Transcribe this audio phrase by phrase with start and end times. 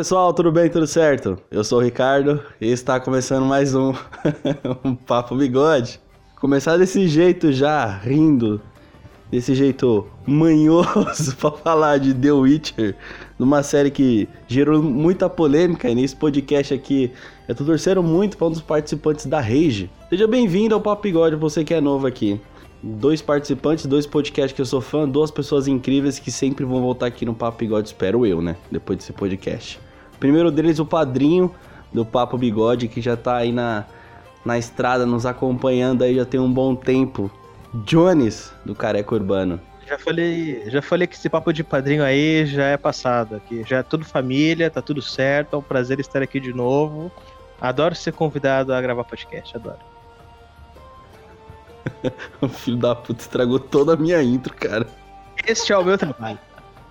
[0.00, 0.70] Pessoal, tudo bem?
[0.70, 1.36] Tudo certo?
[1.50, 3.92] Eu sou o Ricardo e está começando mais um,
[4.82, 6.00] um Papo Bigode.
[6.40, 8.62] Começar desse jeito já, rindo,
[9.30, 12.96] desse jeito manhoso pra falar de The Witcher,
[13.38, 17.12] numa série que gerou muita polêmica e nesse podcast aqui
[17.46, 19.90] eu tô torcendo muito para um dos participantes da Rage.
[20.08, 22.40] Seja bem-vindo ao Papo Bigode, você que é novo aqui.
[22.82, 27.04] Dois participantes, dois podcasts que eu sou fã, duas pessoas incríveis que sempre vão voltar
[27.04, 28.56] aqui no Papo Bigode, espero eu, né?
[28.72, 29.89] Depois desse podcast.
[30.20, 31.52] Primeiro deles, o padrinho
[31.92, 33.84] do Papo Bigode, que já tá aí na,
[34.44, 37.30] na estrada nos acompanhando aí já tem um bom tempo.
[37.84, 39.60] Jones, do Careca Urbano.
[39.86, 43.64] Já falei, já falei que esse papo de padrinho aí já é passado aqui.
[43.66, 45.54] Já é tudo família, tá tudo certo.
[45.54, 47.10] É um prazer estar aqui de novo.
[47.60, 49.78] Adoro ser convidado a gravar podcast, adoro.
[52.40, 54.86] o filho da puta estragou toda a minha intro, cara.
[55.46, 56.38] Este é o meu trabalho.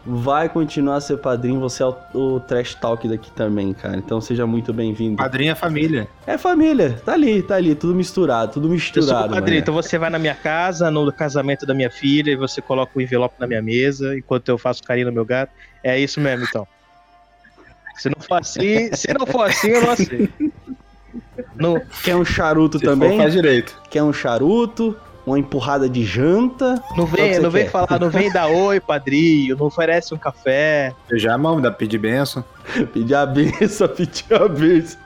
[0.05, 3.97] Vai continuar a ser padrinho, você é o, o trash talk daqui também, cara.
[3.97, 5.17] Então seja muito bem-vindo.
[5.17, 6.07] Padrinho é família.
[6.25, 9.11] É família, tá ali, tá ali, tudo misturado, tudo misturado.
[9.11, 12.35] Eu sou padrinho, então você vai na minha casa, no casamento da minha filha, e
[12.35, 15.51] você coloca o envelope na minha mesa, enquanto eu faço carinho no meu gato.
[15.83, 16.65] É isso mesmo, então.
[17.95, 20.29] Se não for assim, se não for assim, eu não sei.
[21.55, 21.81] No...
[22.03, 23.17] Quer um charuto Se também?
[23.17, 23.77] faz direito.
[23.89, 24.95] Quer um charuto?
[25.29, 26.81] Uma empurrada de janta?
[26.97, 30.91] Não vem, não vem falar, não vem dar oi, padrinho, não oferece um café.
[31.13, 32.43] Já, mão, dá pedir benção.
[32.91, 34.99] pedir a benção, pedir a benção.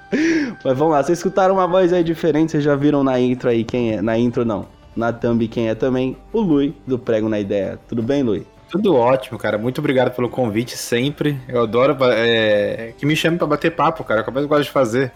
[0.64, 3.66] Mas vamos lá, vocês escutaram uma voz aí diferente, vocês já viram na intro aí
[3.66, 4.02] quem é.
[4.02, 4.66] Na intro não.
[4.96, 7.78] Na thumb quem é também, o Lui, do Prego na Ideia.
[7.90, 8.48] Tudo bem, Lui?
[8.70, 9.58] Tudo ótimo, cara.
[9.58, 11.38] Muito obrigado pelo convite sempre.
[11.50, 14.24] Eu adoro é, que me chame para bater papo, cara.
[14.24, 15.12] Como eu gosto de fazer.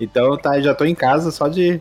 [0.00, 1.80] Então tá, já tô em casa só de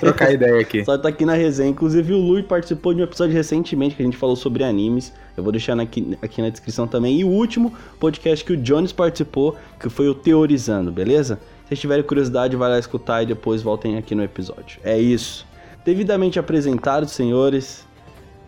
[0.00, 0.82] trocar ideia aqui.
[0.86, 1.70] Só tá aqui na resenha.
[1.70, 5.12] Inclusive o Lui participou de um episódio recentemente que a gente falou sobre animes.
[5.36, 7.20] Eu vou deixar aqui, aqui na descrição também.
[7.20, 11.38] E o último podcast que o Jones participou, que foi o Teorizando, beleza?
[11.68, 14.80] Se tiverem curiosidade, vai lá escutar e depois voltem aqui no episódio.
[14.82, 15.46] É isso.
[15.84, 17.86] Devidamente apresentados, senhores,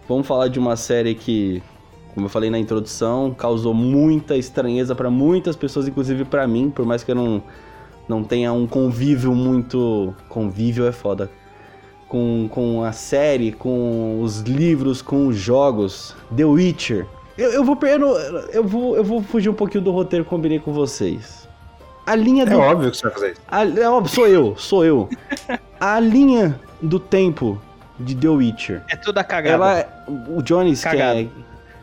[0.08, 1.62] vamos falar de uma série que,
[2.14, 6.84] como eu falei na introdução, causou muita estranheza para muitas pessoas, inclusive para mim, por
[6.84, 7.42] mais que eu não
[8.10, 10.12] não tenha um convívio muito.
[10.28, 11.30] Convívio é foda.
[12.08, 16.16] Com, com a série, com os livros, com os jogos.
[16.36, 17.06] The Witcher.
[17.38, 17.78] Eu, eu vou
[18.52, 21.48] eu vou Eu vou fugir um pouquinho do roteiro que combinei com vocês.
[22.04, 22.52] A linha do.
[22.52, 23.40] É óbvio que você vai fazer isso.
[23.46, 25.08] A, é óbvio, sou eu, sou eu.
[25.78, 27.62] a linha do tempo
[28.00, 28.82] de The Witcher.
[28.88, 29.54] É toda cagada.
[29.54, 29.88] Ela, é,
[30.28, 31.28] o Jones quer.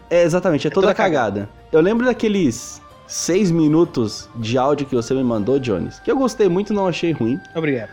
[0.09, 1.41] É, exatamente, é, é toda, toda cagada.
[1.41, 1.49] cagada.
[1.71, 6.49] Eu lembro daqueles seis minutos de áudio que você me mandou, Jones, que eu gostei
[6.49, 7.39] muito não achei ruim.
[7.55, 7.89] Obrigado.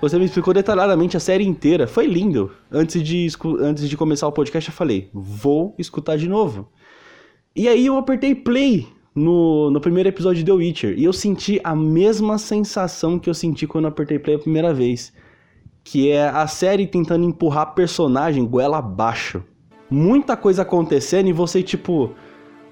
[0.00, 1.86] Você me explicou detalhadamente a série inteira.
[1.86, 2.50] Foi lindo.
[2.70, 3.28] Antes de,
[3.60, 6.68] antes de começar o podcast, eu falei: vou escutar de novo.
[7.54, 10.98] E aí eu apertei play no, no primeiro episódio de The Witcher.
[10.98, 14.74] E eu senti a mesma sensação que eu senti quando eu apertei play a primeira
[14.74, 15.12] vez.
[15.82, 19.42] Que é a série tentando empurrar personagem goela abaixo.
[19.90, 22.14] Muita coisa acontecendo e você, tipo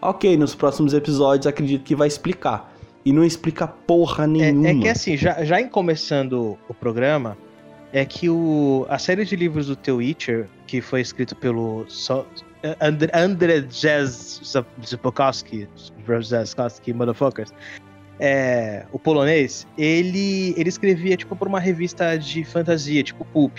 [0.02, 2.70] ok, nos próximos episódios acredito que vai explicar.
[3.04, 4.68] E não explica porra nenhuma.
[4.68, 7.36] É, é que assim, já, já em começando o programa,
[7.92, 12.24] é que o, a série de livros do The Witcher, que foi escrito pelo so,
[12.80, 13.64] André, André
[14.84, 15.68] Zbokowski,
[16.94, 17.52] motherfuckers,
[18.20, 23.58] é, o polonês, ele, ele escrevia tipo por uma revista de fantasia, tipo Pulp.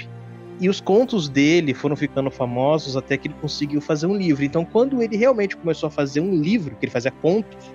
[0.59, 4.43] E os contos dele foram ficando famosos até que ele conseguiu fazer um livro.
[4.43, 7.71] Então, quando ele realmente começou a fazer um livro, que ele fazia contos,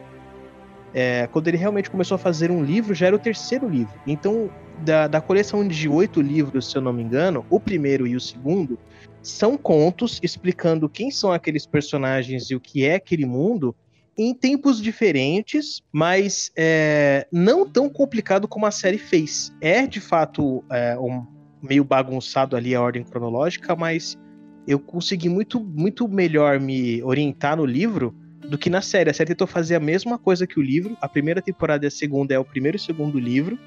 [0.94, 3.92] é, quando ele realmente começou a fazer um livro, já era o terceiro livro.
[4.06, 4.50] Então,
[4.84, 8.20] da, da coleção de oito livros, se eu não me engano, o primeiro e o
[8.20, 8.78] segundo
[9.22, 13.74] são contos explicando quem são aqueles personagens e o que é aquele mundo
[14.16, 19.52] em tempos diferentes, mas é, não tão complicado como a série fez.
[19.60, 21.24] É de fato é, um,
[21.62, 24.18] meio bagunçado ali a ordem cronológica, mas
[24.66, 29.10] eu consegui muito, muito melhor me orientar no livro do que na série.
[29.10, 30.96] A série tentou fazer a mesma coisa que o livro.
[31.00, 33.58] A primeira temporada e a segunda é o primeiro e segundo livro.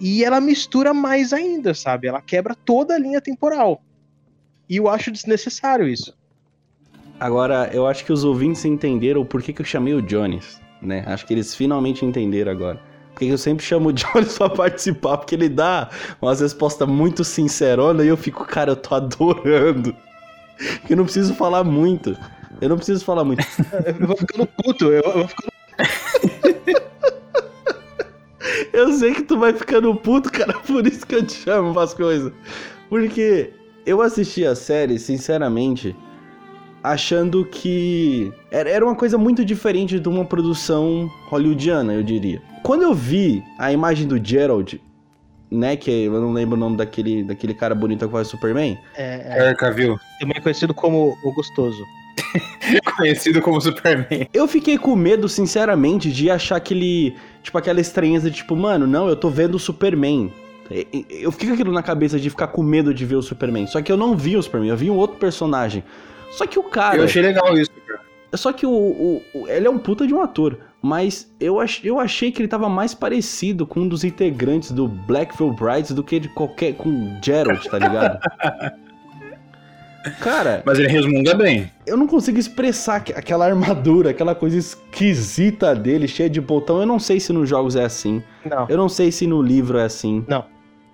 [0.00, 2.06] E ela mistura mais ainda, sabe?
[2.06, 3.82] Ela quebra toda a linha temporal.
[4.68, 6.16] E eu acho desnecessário isso.
[7.18, 11.02] Agora, eu acho que os ouvintes entenderam por que, que eu chamei o Jones, né?
[11.06, 12.80] Acho que eles finalmente entenderam agora.
[13.26, 15.88] Eu sempre chamo o Jones pra participar, porque ele dá
[16.20, 19.94] umas respostas muito sinceronas e eu fico, cara, eu tô adorando.
[20.88, 22.16] Eu não preciso falar muito.
[22.60, 23.44] Eu não preciso falar muito.
[23.86, 25.52] eu vou ficando puto, eu, eu vou ficando.
[28.72, 31.94] eu sei que tu vai ficando puto, cara, por isso que eu te chamo as
[31.94, 32.32] coisas.
[32.88, 33.52] Porque
[33.86, 35.94] eu assisti a série, sinceramente,
[36.82, 42.40] achando que era uma coisa muito diferente de uma produção hollywoodiana, eu diria.
[42.62, 44.80] Quando eu vi a imagem do Gerald,
[45.50, 49.50] né, que eu não lembro o nome daquele, daquele cara bonito que faz Superman, É,
[49.50, 51.82] é, Cavill, também conhecido como o Gostoso.
[52.96, 54.28] conhecido como Superman.
[54.34, 59.08] eu fiquei com medo, sinceramente, de achar aquele, tipo, aquela estranheza de tipo, mano, não,
[59.08, 60.32] eu tô vendo o Superman.
[61.10, 63.66] Eu fiquei com aquilo na cabeça de ficar com medo de ver o Superman.
[63.66, 65.82] Só que eu não vi o Superman, eu vi um outro personagem.
[66.30, 66.96] Só que o cara.
[66.96, 68.00] Eu achei legal isso, cara.
[68.34, 70.58] Só que o, o- o- ele é um puta de um ator.
[70.80, 74.86] Mas eu, ach, eu achei que ele tava mais parecido com um dos integrantes do
[74.86, 76.74] Blackville Brides do que de qualquer.
[76.74, 78.20] com o Gerald, tá ligado?
[80.20, 81.70] Cara, Mas ele resmunga bem.
[81.84, 86.80] eu não consigo expressar aqu- aquela armadura, aquela coisa esquisita dele, cheia de botão.
[86.80, 88.22] Eu não sei se nos jogos é assim.
[88.48, 88.66] Não.
[88.70, 90.24] Eu não sei se no livro é assim.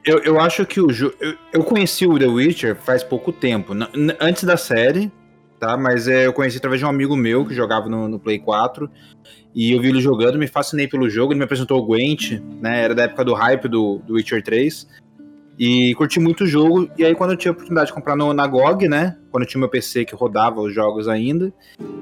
[0.04, 1.14] Eu, eu acho que o jogo.
[1.20, 3.72] Eu, eu conheci o The Witcher faz pouco tempo.
[4.18, 5.12] antes da série,
[5.58, 5.76] tá?
[5.76, 8.90] Mas é, eu conheci através de um amigo meu que jogava no, no Play 4.
[9.54, 11.32] E eu vi ele jogando, me fascinei pelo jogo.
[11.32, 12.82] Ele me apresentou o Gwent, né?
[12.82, 14.86] Era da época do hype do, do Witcher 3.
[15.58, 16.90] E curti muito o jogo.
[16.98, 19.16] E aí, quando eu tive a oportunidade de comprar no, na GOG, né?
[19.30, 21.52] Quando eu tinha meu PC que rodava os jogos ainda,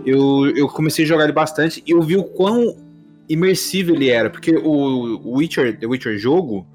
[0.06, 1.82] eu, eu comecei a jogar ele bastante.
[1.86, 2.74] E eu vi o quão
[3.28, 4.30] imersivo ele era.
[4.30, 6.66] Porque o, Witcher, The Witcher jogo,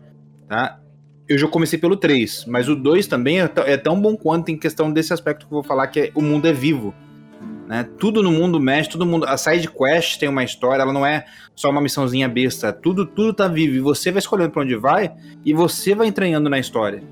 [0.48, 0.80] tá?
[1.28, 4.58] Eu já comecei pelo 3, mas o 2 também é, é tão bom quanto em
[4.58, 6.94] questão desse aspecto que eu vou falar, que é, o mundo é vivo.
[7.68, 7.86] Né?
[8.00, 9.26] Tudo no mundo mexe, todo mundo.
[9.26, 12.72] A side quest tem uma história, ela não é só uma missãozinha besta.
[12.72, 13.76] Tudo, tudo tá vivo.
[13.76, 15.14] E você vai escolhendo pra onde vai
[15.44, 17.04] e você vai entranhando na história.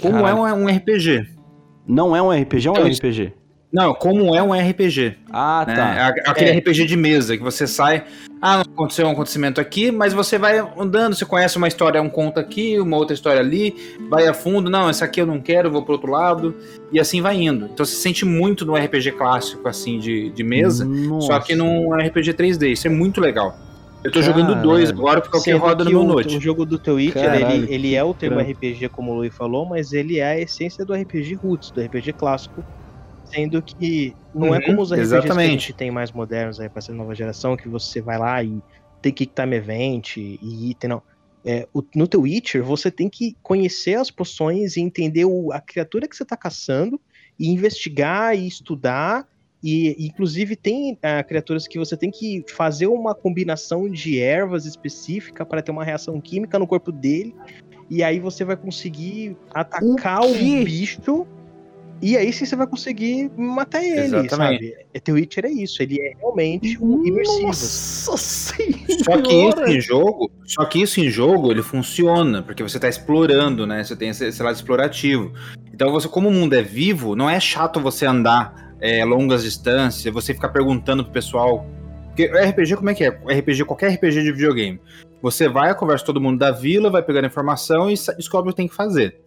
[0.00, 0.46] Como Caralho.
[0.46, 1.28] é um, um RPG.
[1.86, 3.32] Não é um RPG, é um Então, RPG.
[3.72, 5.14] Não, como é um RPG.
[5.32, 5.74] Ah, né?
[5.74, 5.84] tá.
[6.26, 6.58] A- Aquele É.
[6.58, 8.04] RPG de mesa que você sai.
[8.40, 12.38] Ah, aconteceu um acontecimento aqui, mas você vai andando, você conhece uma história, um conto
[12.40, 13.74] aqui, uma outra história ali,
[14.10, 16.54] vai a fundo, não, essa aqui eu não quero, vou pro outro lado,
[16.90, 17.66] e assim vai indo.
[17.72, 20.86] Então você sente muito no RPG clássico, assim, de, de mesa,
[21.20, 23.56] só que num RPG 3D, isso é muito legal.
[24.02, 26.36] Eu tô jogando dois agora porque é o que Sendo roda no meu o, note.
[26.36, 28.40] o jogo do Caralho, ele, ele é o termo.
[28.40, 32.12] RPG, como o Lui falou, mas ele é a essência do RPG roots, do RPG
[32.14, 32.64] clássico.
[33.32, 35.50] Sendo que não é Uhum, como os RPGs que a exatamente.
[35.50, 38.60] gente tem mais modernos aí pra essa nova geração, que você vai lá e
[39.00, 41.02] tem que time event e item, não.
[41.44, 45.60] É, o- no The Witcher, você tem que conhecer as poções e entender o- a
[45.60, 47.00] criatura que você tá caçando
[47.38, 49.26] e investigar e estudar.
[49.64, 55.44] E inclusive tem ah, criaturas que você tem que fazer uma combinação de ervas específica
[55.46, 57.34] para ter uma reação química no corpo dele.
[57.90, 60.62] E aí você vai conseguir atacar o, quê?
[60.64, 61.26] bicho.
[62.02, 64.30] E aí sim você vai conseguir matar ele, Exatamente.
[64.30, 64.76] sabe?
[64.92, 67.46] É, The Witcher é isso, ele é realmente um imersivo.
[67.46, 69.04] Nossa senhora!
[69.04, 72.88] Só que isso em jogo, só que isso em jogo ele funciona, porque você tá
[72.88, 73.84] explorando, né?
[73.84, 75.32] Você tem esse, esse lado explorativo.
[75.72, 80.12] Então você, como o mundo é vivo, não é chato você andar é, longas distâncias,
[80.12, 81.64] você ficar perguntando pro pessoal.
[82.08, 83.10] Porque o RPG, como é que é?
[83.10, 84.80] RPG, qualquer RPG de videogame.
[85.22, 88.56] Você vai, conversa com todo mundo da vila, vai pegando informação e descobre o que
[88.56, 89.20] tem que fazer.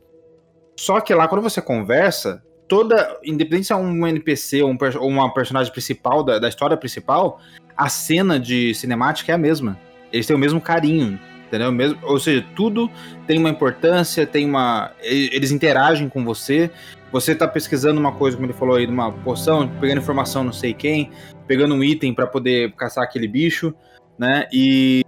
[0.78, 3.18] Só que lá, quando você conversa, toda.
[3.24, 7.40] Independente se é um NPC ou, um ou uma personagem principal da, da história principal,
[7.76, 9.80] a cena de cinemática é a mesma.
[10.12, 11.72] Eles têm o mesmo carinho, entendeu?
[11.72, 12.90] Mesmo, ou seja, tudo
[13.28, 14.92] tem uma importância, tem uma.
[15.02, 16.70] Eles interagem com você.
[17.12, 20.52] Você tá pesquisando uma coisa, como ele falou aí, de uma poção, pegando informação não
[20.52, 21.12] sei quem,
[21.48, 23.74] pegando um item para poder caçar aquele bicho,
[24.18, 24.48] né?
[24.52, 25.02] E,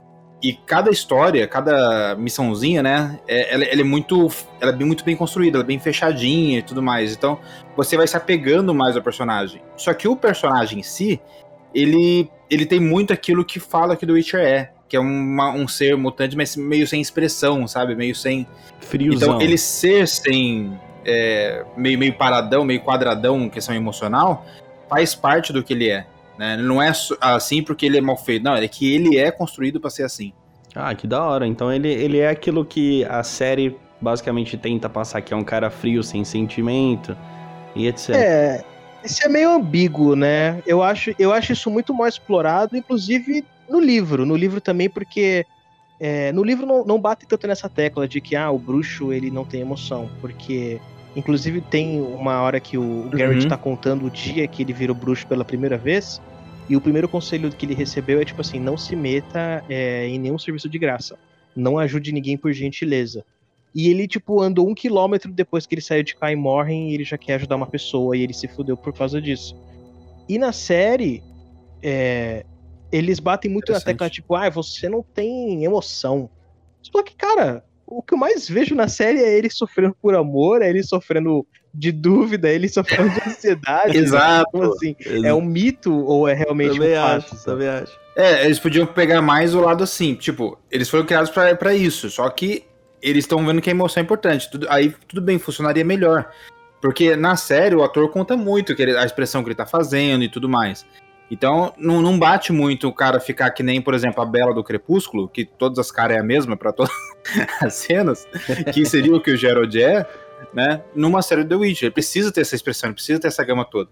[0.49, 3.19] e cada história, cada missãozinha, né?
[3.27, 4.27] É, ela, ela é muito.
[4.61, 7.13] Ela é bem- muito bem construída, ela é bem fechadinha e tudo mais.
[7.13, 7.39] Então,
[7.75, 9.61] você vai se apegando mais ao personagem.
[9.75, 11.19] Só que o personagem em si,
[11.73, 14.71] ele, ele tem muito aquilo que fala que do Witcher é.
[14.89, 17.93] Que é uma- um ser mutante, mas meio sem expressão, sabe?
[17.95, 18.47] Meio sem.
[18.79, 19.29] Friozão.
[19.35, 20.79] Então, ele ser sem.
[21.05, 24.45] é, meio, meio paradão, meio quadradão, questão emocional,
[24.89, 26.05] faz parte do que ele é.
[26.37, 26.57] Né?
[26.57, 28.43] Não é assim porque ele é mal feito.
[28.43, 30.33] Não, é que ele é construído pra ser assim.
[30.75, 31.47] Ah, que da hora.
[31.47, 35.69] Então ele, ele é aquilo que a série basicamente tenta passar, que é um cara
[35.69, 37.17] frio, sem sentimento
[37.75, 38.09] e etc.
[38.11, 38.63] É,
[39.03, 40.61] isso é meio ambíguo, né?
[40.67, 44.25] Eu acho, eu acho isso muito mal explorado, inclusive no livro.
[44.25, 45.45] No livro também, porque
[45.99, 49.31] é, no livro não, não bate tanto nessa tecla de que ah, o bruxo ele
[49.31, 50.79] não tem emoção, porque
[51.17, 53.49] inclusive tem uma hora que o, o Garrett Uhum.
[53.49, 56.21] tá contando o dia que ele virou bruxo pela primeira vez,
[56.69, 60.19] e o primeiro conselho que ele recebeu é tipo assim, não se meta é, em
[60.19, 61.17] nenhum serviço de graça,
[61.55, 63.25] não ajude ninguém por gentileza.
[63.73, 67.03] E ele, tipo, andou um quilômetro depois que ele saiu de Kai Morhen e ele
[67.03, 69.55] já quer ajudar uma pessoa e ele se fudeu por causa disso.
[70.29, 71.23] E na série,
[71.81, 72.45] é,
[72.91, 76.29] eles batem muito na tecla, tipo, ah, você não tem emoção.
[76.81, 80.61] Só que, cara, o que eu mais vejo na série é ele sofrendo por amor,
[80.61, 83.95] é ele sofrendo de dúvida, eles só falam de ansiedade.
[83.97, 84.51] Exato.
[84.51, 84.95] Como assim?
[85.23, 87.33] É um mito ou é realmente também um fato?
[87.33, 87.99] acho, também acho.
[88.15, 92.09] É, eles podiam pegar mais o lado assim, tipo, eles foram criados pra pra isso,
[92.09, 92.65] só que
[93.01, 94.49] eles estão vendo que a emoção é importante.
[94.49, 96.29] Tudo, aí tudo bem, funcionaria melhor.
[96.81, 100.29] Porque na série o ator conta muito ele- a expressão que ele tá fazendo e
[100.29, 100.85] tudo mais.
[101.29, 104.63] Então não, não bate muito o cara ficar que nem, por exemplo, a Bela do
[104.63, 106.91] Crepúsculo, que todas as caras é a mesma pra todas
[107.61, 108.27] as cenas,
[108.73, 110.05] que seria o que o Gerald é,
[110.53, 110.81] né?
[110.95, 111.87] Numa série do The Witcher.
[111.87, 113.89] Ele precisa ter essa expressão, ele precisa ter essa gama toda.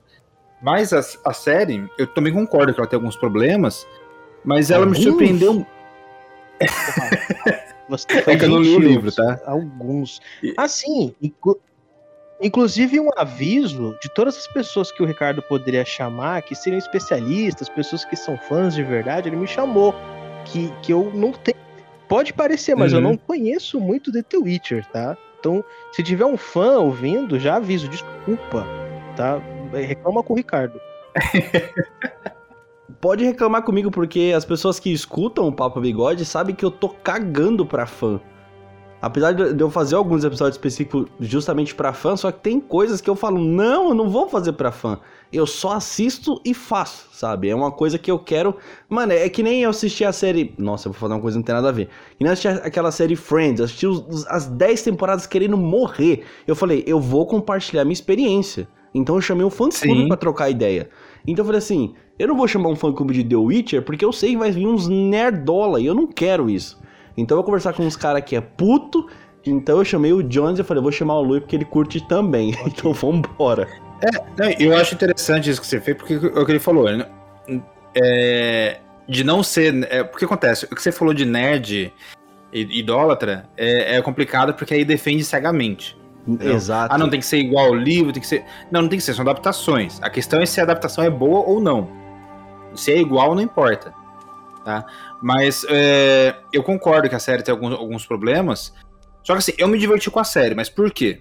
[0.62, 3.86] Mas a, a série, eu também concordo que ela tem alguns problemas,
[4.44, 5.00] mas ela Alguns?
[5.00, 5.66] me surpreendeu.
[7.90, 9.40] Você É que eu não li o livro, tá?
[9.46, 10.20] Alguns.
[10.58, 11.14] Assim,
[12.42, 17.70] inclusive um aviso de todas as pessoas que o Ricardo poderia chamar, que seriam especialistas,
[17.70, 19.94] pessoas que são fãs de verdade, ele me chamou.
[20.46, 21.58] Que, que eu não tenho.
[22.08, 23.10] Pode parecer, mas eu Uhum.
[23.10, 25.18] não conheço muito de The Witcher, tá?
[25.40, 28.66] Então, se tiver um fã ouvindo, já aviso, desculpa,
[29.16, 29.42] tá?
[29.74, 30.80] Reclama com o Ricardo.
[33.02, 36.90] Pode reclamar comigo, porque as pessoas que escutam o Papo Bigode sabem que eu tô
[36.90, 38.20] cagando pra fã.
[39.06, 43.08] Apesar de eu fazer alguns episódios específicos justamente pra fã, só que tem coisas que
[43.08, 44.98] eu falo, não, eu não vou fazer pra fã.
[45.32, 47.48] Eu só assisto e faço, sabe?
[47.50, 48.56] É uma coisa que eu quero.
[48.90, 50.56] Mano, é que nem eu assisti a série.
[50.58, 51.88] Nossa, eu vou fazer uma coisa que não tem nada a ver.
[52.20, 56.24] E nem eu assisti aquela série Friends, eu assisti os- as 10 temporadas querendo morrer.
[56.48, 58.68] Eu falei, eu vou compartilhar minha experiência.
[58.92, 60.90] Então eu chamei um fã clube pra trocar ideia.
[61.28, 64.04] Então eu falei assim, eu não vou chamar um fã clube de The Witcher porque
[64.06, 66.80] eu sei que vai vir uns nerdola e eu não quero isso.
[67.18, 69.08] Então eu vou conversar com uns caras que é puto.
[69.46, 72.56] Então eu chamei o Jones e falei, vou chamar o Lui porque ele curte também.
[72.66, 73.68] Então vambora.
[74.38, 76.92] Não, eu acho interessante isso que você fez, porque é o que ele falou.
[76.92, 77.06] né?
[77.96, 79.88] É, de não ser.
[79.92, 81.94] É, porque acontece, o que você falou de nerd
[82.52, 85.98] e idólatra é, é complicado porque aí defende cegamente.
[86.28, 86.56] Entendeu?
[86.56, 86.94] Exato.
[86.94, 88.44] Ah, não tem que ser igual ao livro, tem que ser.
[88.72, 90.02] Não, não tem que ser, são adaptações.
[90.02, 91.88] A questão é se a adaptação é boa ou não.
[92.74, 93.94] Se é igual, não importa.
[94.64, 94.84] Tá?
[95.26, 98.72] Mas é, eu concordo que a série tem alguns, alguns problemas.
[99.24, 101.20] Só que assim, eu me diverti com a série, mas por quê?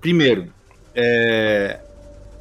[0.00, 0.50] Primeiro,
[0.94, 1.78] é,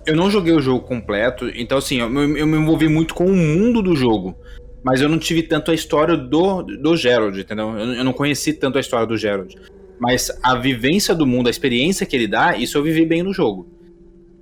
[0.05, 3.25] eu não joguei o jogo completo, então assim, eu, me- eu me envolvi muito com
[3.25, 4.33] o mundo do jogo.
[4.81, 7.77] Mas eu não tive tanto a história do, do Gerald, entendeu?
[7.77, 9.57] Eu, eu não conheci tanto a história do Gerald.
[9.99, 13.33] Mas a vivência do mundo, a experiência que ele dá, isso eu vivi bem no
[13.33, 13.67] jogo.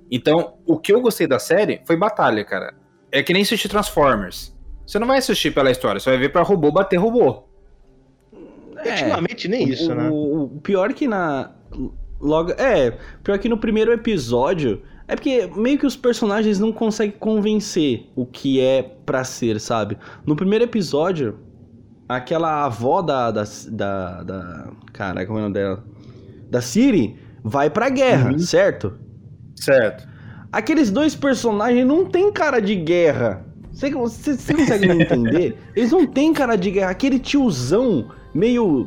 [0.08, 2.72] Então, o que eu gostei da série foi batalha, cara.
[3.10, 4.51] É que nem assistir Transformers.
[4.86, 7.44] Você não vai assistir pela história, você vai ver pra robô bater robô.
[8.84, 10.08] Ultimamente nem isso, o, né?
[10.10, 11.50] O, o pior que na.
[12.20, 12.52] Logo.
[12.52, 14.82] É, pior que no primeiro episódio.
[15.08, 19.98] É porque meio que os personagens não conseguem convencer o que é pra ser, sabe?
[20.24, 21.38] No primeiro episódio,
[22.08, 23.30] aquela avó da.
[23.30, 23.44] da.
[23.70, 25.84] da, da caraca, como é o nome dela?
[26.50, 28.38] Da Siri vai pra guerra, Uhum.
[28.38, 28.98] certo?
[29.56, 30.08] Certo.
[30.50, 33.44] Aqueles dois personagens não tem cara de guerra.
[33.72, 35.56] Você, você, você consegue me entender?
[35.74, 36.90] Eles não têm cara de guerra.
[36.90, 38.86] Aquele tiozão meio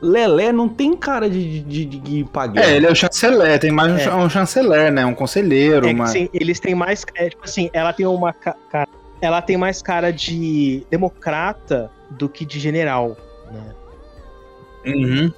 [0.00, 2.66] lelé não tem cara de, de, de, de ir pra guerra.
[2.66, 4.14] É, ele é o chanceler, tem mais um É.
[4.14, 5.06] um chanceler, né?
[5.06, 6.04] Um conselheiro, É uma...
[6.04, 7.04] assim, eles têm mais.
[7.14, 8.88] É, tipo assim, ela tem uma ca- cara.
[9.20, 13.16] Ela tem mais cara de democrata do que de general.
[13.50, 13.74] Né?
[14.94, 15.32] Uhum.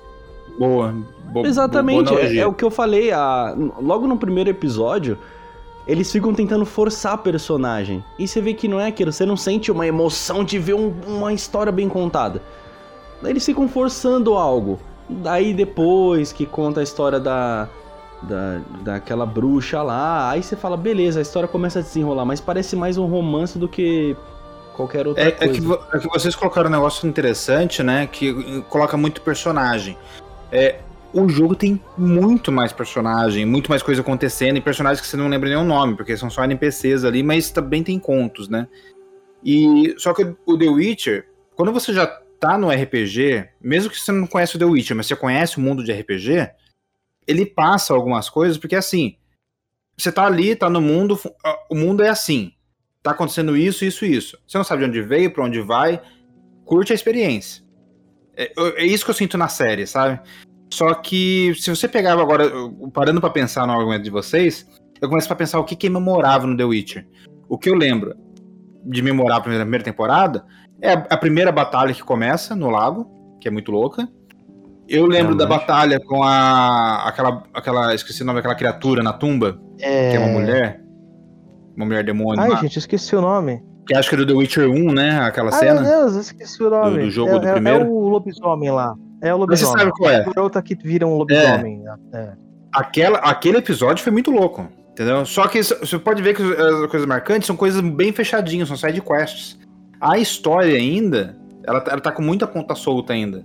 [0.58, 0.92] Boa.
[1.32, 3.12] bo- Exatamente, boa é, é o que eu falei.
[3.12, 5.16] A, logo no primeiro episódio,
[5.88, 8.04] eles ficam tentando forçar a personagem.
[8.18, 10.94] E você vê que não é aquilo, você não sente uma emoção de ver um-
[11.06, 12.42] uma história bem contada.
[13.24, 14.78] Eles ficam forçando algo.
[15.08, 17.66] Daí depois que conta a história da,
[18.22, 22.76] da daquela bruxa lá, aí você fala, beleza, a história começa a desenrolar, mas parece
[22.76, 24.14] mais um romance do que
[24.76, 25.54] qualquer outra É, é coisa.
[25.54, 28.06] que, vo- é que vocês colocaram um negócio interessante, né?
[28.06, 29.96] Que coloca muito personagem.
[30.52, 30.80] É,
[31.12, 35.28] o jogo tem muito mais personagem, muito mais coisa acontecendo, e personagens que você não
[35.28, 38.68] lembra nem o nome, porque são só NPCs ali, mas também tem contos, né?
[39.44, 42.06] E só que o The Witcher, quando você já
[42.38, 45.60] tá no RPG, mesmo que você não conhece o The Witcher, mas você conhece o
[45.60, 46.50] mundo de RPG,
[47.26, 49.16] ele passa algumas coisas, porque assim,
[49.96, 52.52] você tá ali, tá no mundo, ah, o mundo é assim.
[53.02, 54.38] Tá acontecendo isso, isso, isso.
[54.46, 56.00] Você não sabe de onde veio, pra onde vai,
[56.64, 57.64] curte a experiência.
[58.36, 60.20] É, é isso que eu sinto na série, sabe?
[60.70, 62.44] Só que se você pegava agora,
[62.92, 64.66] parando pra pensar no argumento de vocês,
[65.00, 67.06] eu começo pra pensar o que, que é memorável no The Witcher.
[67.48, 68.14] O que eu lembro
[68.84, 70.44] de memorável na primeira- primeira temporada
[70.80, 73.06] é a, primeira batalha que começa no lago,
[73.40, 74.08] que é muito louca.
[74.88, 75.66] Eu lembro da Realmente.
[75.68, 77.08] batalha com a.
[77.08, 77.42] aquela.
[77.52, 77.94] aquela.
[77.94, 80.10] esqueci o nome daquela criatura na tumba, É...
[80.10, 80.80] que é uma mulher.
[81.76, 82.40] Uma mulher demônio.
[82.42, 83.62] Ai, lá, gente, esqueci o nome.
[83.86, 85.20] Que acho que é do The Witcher 1, né?
[85.20, 85.82] Aquela Ai, meu cena.
[85.88, 86.98] Deus, eu esqueci o nome.
[86.98, 87.84] Do- do jogo é, do é- primeiro?
[87.84, 88.94] É o lobisomem lá.
[89.20, 89.78] É o Mas você lobisomem.
[89.78, 90.16] sabe qual é?
[90.16, 91.82] A garota que vira um lobisomem.
[92.12, 92.32] É.
[92.72, 94.68] aquela, aquele episódio foi muito louco.
[94.92, 95.24] Entendeu?
[95.24, 99.00] Só que você pode ver que as coisas marcantes são coisas bem fechadinhas, são side
[99.00, 99.56] quests.
[100.00, 103.44] A história ainda, ela, ela tá com muita ponta solta ainda.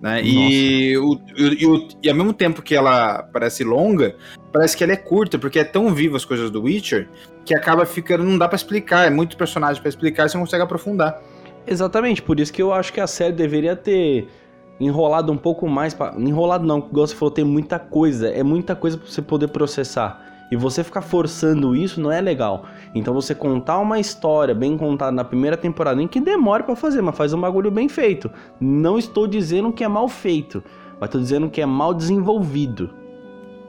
[0.00, 0.22] Né?
[0.22, 4.14] E, o, e, o, e ao mesmo tempo que ela parece longa,
[4.52, 7.08] parece que ela é curta, porque é tão viva as coisas do Witcher
[7.44, 8.22] que acaba ficando.
[8.22, 11.20] Não dá para explicar, é muito personagem para explicar, você não consegue aprofundar.
[11.66, 14.28] Exatamente, por isso que eu acho que a série deveria ter
[14.78, 15.94] enrolado um pouco mais.
[15.94, 16.14] Pra...
[16.18, 20.20] Enrolado não, igual você falou, tem muita coisa, é muita coisa pra você poder processar.
[20.50, 22.66] E você ficar forçando isso não é legal.
[22.94, 27.02] Então você contar uma história bem contada na primeira temporada, nem que demore para fazer,
[27.02, 28.30] mas faz um bagulho bem feito.
[28.60, 30.62] Não estou dizendo que é mal feito,
[31.00, 32.90] mas estou dizendo que é mal desenvolvido.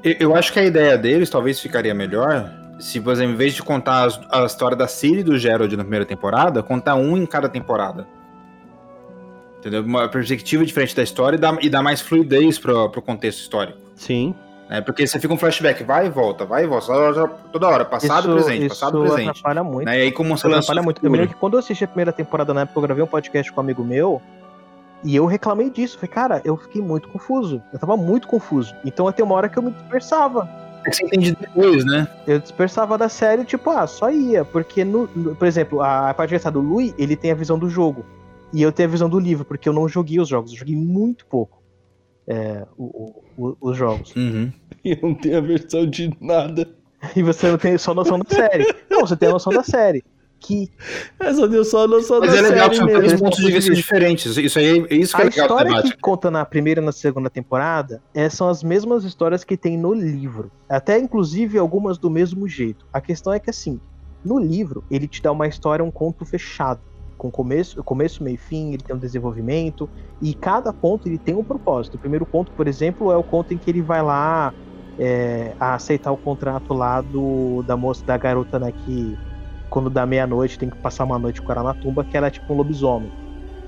[0.04, 3.64] Eu, eu acho que a ideia deles talvez ficaria melhor se, exemplo, em vez de
[3.64, 7.26] contar a, a história da Siri e do Gerald na primeira temporada, contar um em
[7.26, 8.06] cada temporada.
[9.66, 9.82] Entendeu?
[9.82, 13.80] Uma perspectiva diferente da história e dar, e dar mais fluidez pro, pro contexto histórico.
[13.96, 14.36] Sim.
[14.70, 18.28] É, porque você fica um flashback, vai e volta, vai e volta, toda hora, passado,
[18.28, 19.30] isso, presente, isso passado, presente.
[19.30, 19.86] atrapalha muito.
[19.88, 19.98] Né?
[19.98, 21.04] E aí como você atrapalha muito.
[21.04, 23.08] Eu me lembro que quando eu assisti a primeira temporada na época, eu gravei um
[23.08, 24.22] podcast com um amigo meu,
[25.04, 25.98] e eu reclamei disso.
[25.98, 27.60] Falei, cara, eu fiquei muito confuso.
[27.74, 28.72] Eu tava muito confuso.
[28.86, 30.48] Então até uma hora que eu me dispersava.
[30.86, 32.08] É que você entende depois, né?
[32.28, 34.46] Eu dispersava da série, tipo, ah, só ia.
[34.46, 37.68] Porque, no, no por exemplo, a, a parte do Lui, ele tem a visão do
[37.68, 38.06] jogo.
[38.54, 40.52] E eu tenho a visão do livro, porque eu não joguei os jogos.
[40.52, 41.66] Eu joguei muito pouco
[42.28, 44.16] é, o, o, os jogos.
[44.16, 44.52] Uhum.
[44.84, 46.68] E eu não tenho a versão de nada.
[47.16, 48.66] E você não tem só noção da série.
[48.90, 50.04] Não, você tem a noção da série.
[50.40, 50.70] Que...
[51.20, 53.40] É, só deu só a noção Mas da é legal série que são três pontos
[53.40, 54.38] de vista diferentes.
[54.38, 56.86] Isso aí é isso que a é legal do história que conta na primeira e
[56.86, 60.52] na segunda temporada é, são as mesmas histórias que tem no livro.
[60.68, 62.86] Até, inclusive, algumas do mesmo jeito.
[62.92, 63.80] A questão é que, assim,
[64.24, 66.82] no livro, ele te dá uma história, um conto fechado
[67.26, 69.90] com começo, começo, meio e fim, ele tem um desenvolvimento,
[70.22, 71.96] e cada ponto ele tem um propósito.
[71.96, 74.54] O primeiro ponto, por exemplo, é o conto em que ele vai lá
[74.98, 79.18] é, a aceitar o contrato lá do, da moça, da garota né, que
[79.70, 82.32] quando dá meia-noite tem que passar uma noite com ela na tumba, que ela é
[82.32, 83.12] tipo um lobisomem.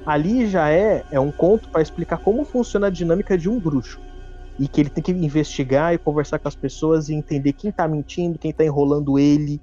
[0.05, 3.99] Ali já é, é um conto para explicar como funciona a dinâmica de um bruxo.
[4.57, 7.87] E que ele tem que investigar e conversar com as pessoas e entender quem tá
[7.87, 9.61] mentindo, quem tá enrolando ele,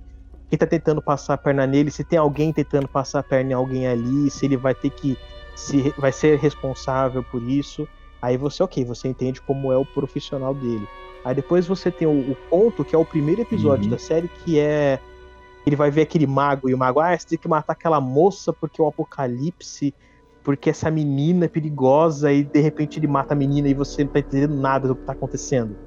[0.51, 3.55] quem tá tentando passar a perna nele, se tem alguém tentando passar a perna em
[3.55, 5.19] alguém ali, se ele vai ter que
[5.55, 7.89] se vai ser responsável por isso.
[8.21, 10.89] Aí você, ok, você entende como é o profissional dele.
[11.25, 13.91] Aí depois você tem o, o ponto, que é o primeiro episódio Uhum.
[13.91, 15.01] da série, que é.
[15.67, 18.53] Ele vai ver aquele mago e o mago, ah, você tem que matar aquela moça
[18.53, 19.95] porque o apocalipse,
[20.43, 24.11] porque essa menina é perigosa, e de repente ele mata a menina e você não
[24.11, 25.79] tá entendendo nada do que tá acontecendo.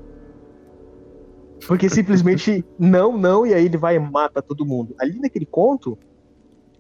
[1.65, 4.96] Porque simplesmente não, não, e aí ele vai e mata todo mundo.
[5.00, 5.98] Ali naquele conto,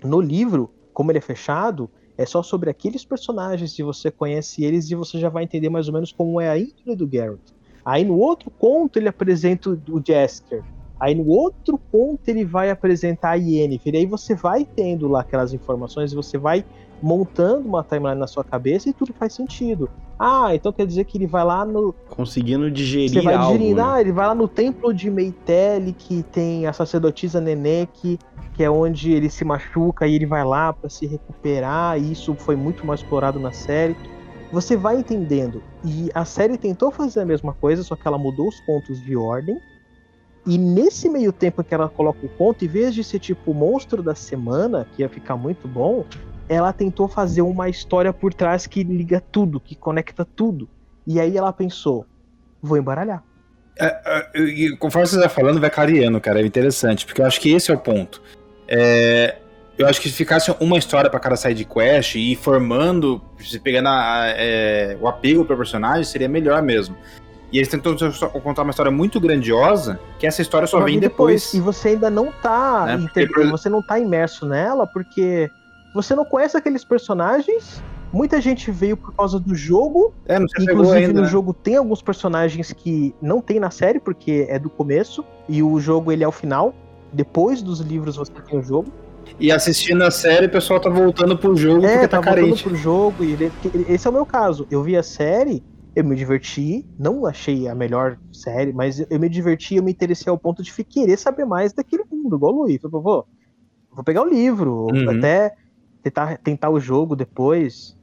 [0.03, 4.89] no livro, como ele é fechado, é só sobre aqueles personagens, e você conhece eles
[4.89, 7.39] e você já vai entender mais ou menos como é a índole do Geralt.
[7.85, 10.63] Aí no outro conto ele apresenta o Jasker.
[10.99, 13.93] Aí no outro ponto ele vai apresentar a Yennefer.
[13.93, 16.65] E aí você vai tendo lá aquelas informações e você vai
[17.01, 19.89] montando uma timeline na sua cabeça e tudo faz sentido.
[20.19, 23.53] Ah, então quer dizer que ele vai lá no, Conseguindo digerir você vai algo.
[23.53, 23.87] digerindo, né?
[23.87, 28.17] ah, ele vai lá no templo de Meitele, que tem a sacerdotisa Nenek,
[28.55, 32.33] que é onde ele se machuca e ele vai lá pra se recuperar, e isso
[32.33, 33.95] foi muito mais explorado na série.
[34.51, 35.61] Você vai entendendo.
[35.85, 39.15] E a série tentou fazer a mesma coisa, só que ela mudou os pontos de
[39.15, 39.59] ordem.
[40.47, 43.53] E nesse meio tempo que ela coloca o ponto, em vez de ser tipo o
[43.53, 46.05] monstro da semana, que ia ficar muito bom,
[46.49, 50.69] ela tentou fazer uma história por trás que liga tudo, que conecta tudo.
[51.05, 52.05] E aí ela pensou,
[52.61, 53.23] vou embaralhar.
[53.79, 56.41] É, é, conforme você vai falando, vai clareando, cara.
[56.41, 58.21] É interessante, porque eu acho que esse é o ponto.
[58.67, 59.37] É,
[59.77, 63.87] eu acho que se ficasse uma história pra cada side quest e formando, se pegando
[63.89, 66.97] a- é, o apego pro personagem, seria melhor mesmo.
[67.51, 67.95] E eles tentam
[68.43, 71.53] contar uma história muito grandiosa, que essa história só vem vem depois.
[71.53, 72.85] E você ainda não tá.
[72.87, 72.93] Né?
[72.95, 75.49] inter- Porque, por- Você não tá imerso nela, porque
[75.93, 77.81] você não conhece aqueles personagens.
[78.13, 80.13] Muita gente veio por causa do jogo.
[80.25, 81.13] É, não se Inclusive, ainda.
[81.13, 81.27] no né?
[81.27, 85.25] jogo tem alguns personagens que não tem na série, porque é do começo.
[85.49, 86.73] E o jogo ele é o final.
[87.11, 88.91] Depois dos livros você tem o jogo.
[89.39, 92.43] E assistindo a série, o pessoal tá voltando pro jogo é, porque tá tá voltando
[92.45, 92.63] carente.
[92.63, 93.23] pro jogo.
[93.23, 93.37] E
[93.89, 94.65] esse é o meu caso.
[94.71, 95.61] Eu vi a série,
[95.93, 96.85] eu me diverti.
[96.97, 100.71] Não achei a melhor série, mas eu me diverti eu me interessei ao ponto de
[100.85, 102.79] querer saber mais daquele mundo, igual o Luiz.
[102.83, 103.25] Vou
[104.05, 105.09] pegar o livro, Uhum.
[105.09, 105.53] até
[106.09, 107.95] tentar, tentar o jogo depois.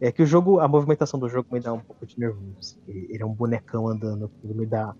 [0.00, 2.78] É que o jogo, a movimentação do jogo me dá um pouco de nervoso.
[2.86, 4.94] Ele é um bonecão andando, me dá.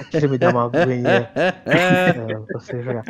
[0.00, 1.30] Aquilo me dá uma agonia
[1.64, 3.04] é, jogar.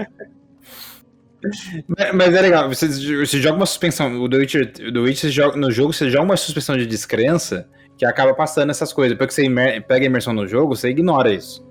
[2.14, 4.20] Mas, é legal, você, você joga uma suspensão.
[4.22, 8.04] O The Witcher, The Witcher joga- no jogo você joga uma suspensão de descrença que
[8.04, 9.12] acaba passando essas coisas.
[9.14, 11.64] Depois que você imer- pega a imersão no jogo, você ignora isso.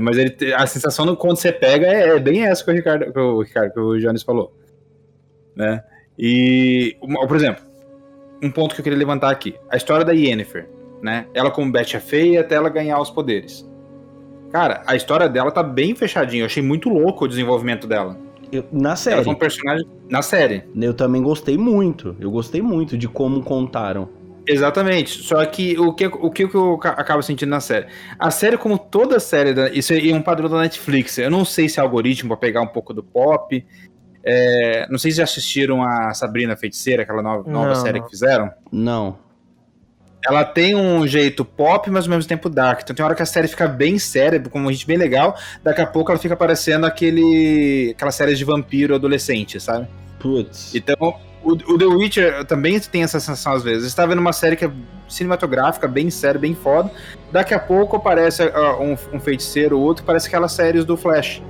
[0.00, 3.12] Mas ele, a sensação no, quando você pega é, é, bem essa que o Ricardo,
[3.12, 4.56] que o, Ricardo, que o Jones falou.
[5.54, 5.84] Né?
[6.18, 7.64] E, por exemplo,
[8.42, 9.54] um ponto que eu queria levantar aqui.
[9.70, 10.68] A história da Yennefer,
[11.02, 11.26] né?
[11.32, 13.68] Ela como Betty a Feia até ela ganhar os poderes.
[14.50, 16.42] Cara, a história dela tá bem fechadinha.
[16.42, 18.18] Eu achei muito louco o desenvolvimento dela.
[18.50, 19.16] Eu, na série.
[19.16, 20.64] Ela foi um personagem na série.
[20.76, 22.14] Eu também gostei muito.
[22.20, 24.08] Eu gostei muito de como contaram.
[24.46, 25.22] Exatamente.
[25.22, 27.86] Só que o que, o que eu acabo sentindo na série?
[28.18, 31.16] A série, como toda série, da, isso é um padrão da Netflix.
[31.16, 33.64] Eu não sei se é algoritmo pra pegar um pouco do pop.
[34.24, 38.50] É, não sei se já assistiram a Sabrina Feiticeira, aquela nova, nova série que fizeram.
[38.70, 39.18] Não.
[40.24, 42.80] Ela tem um jeito pop, mas ao mesmo tempo dark.
[42.82, 45.36] Então tem hora que a série fica bem séria, com um gente bem legal.
[45.64, 49.88] Daqui a pouco ela fica parecendo aquele aquela série de vampiro adolescente, sabe?
[50.20, 50.72] Putz.
[50.74, 53.90] Então, o, o, The Witcher também tem essa sensação às vezes.
[53.90, 54.70] Você tá vendo uma série que é
[55.08, 56.90] cinematográfica, bem séria, bem foda.
[57.32, 61.42] Daqui a pouco aparece uh, um, um feiticeiro ou outro, parece aquelas séries do Flash.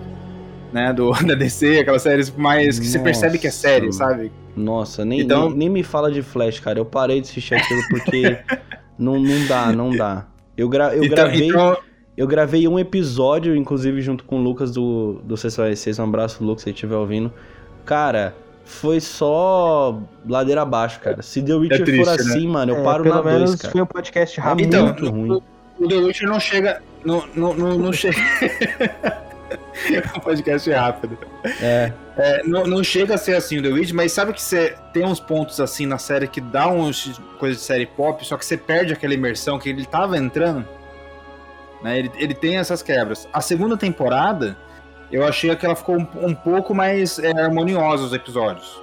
[0.73, 2.99] Né, do, da DC, aquelas séries mais que Nossa.
[2.99, 4.33] você percebe que é série, sabe?
[4.57, 5.49] Nossa, nem, então...
[5.51, 6.79] nem, nem, me fala de Flash, cara.
[6.79, 8.39] Eu parei de assistir aquilo porque
[8.99, 10.27] não, não dá, não dá.
[10.57, 11.49] Eu, gra, eu então, gravei.
[11.49, 11.77] Então...
[12.15, 15.99] Eu gravei um episódio, inclusive, junto com o Lucas do, do C6.
[15.99, 17.33] Um abraço, Lucas, se você estiver ouvindo.
[17.87, 21.23] Cara, foi só ladeira abaixo, cara.
[21.23, 22.13] Se The Witcher é triste, for né?
[22.13, 22.53] assim, né?
[22.53, 23.73] mano, eu é, paro pelo na menos dois, cara.
[23.73, 24.67] foi um podcast é rápido.
[24.67, 25.43] Então, muito ruim.
[25.81, 26.83] O The Witcher não chega...
[27.03, 28.17] Não, não, não, não chega...
[30.17, 31.19] um podcast rápido.
[31.61, 31.93] É.
[32.17, 35.05] é não, não, chega a ser assim o The Witcher, mas sabe que você tem
[35.05, 38.57] uns pontos assim na série que dá uns coisas de série pop, só que você
[38.57, 40.67] perde aquela imersão que ele tava entrando.
[41.83, 41.99] Né?
[41.99, 43.29] Ele, ele tem essas quebras.
[43.33, 44.57] A segunda temporada
[45.11, 48.81] eu achei que ela ficou um, um pouco mais é, harmoniosa os episódios.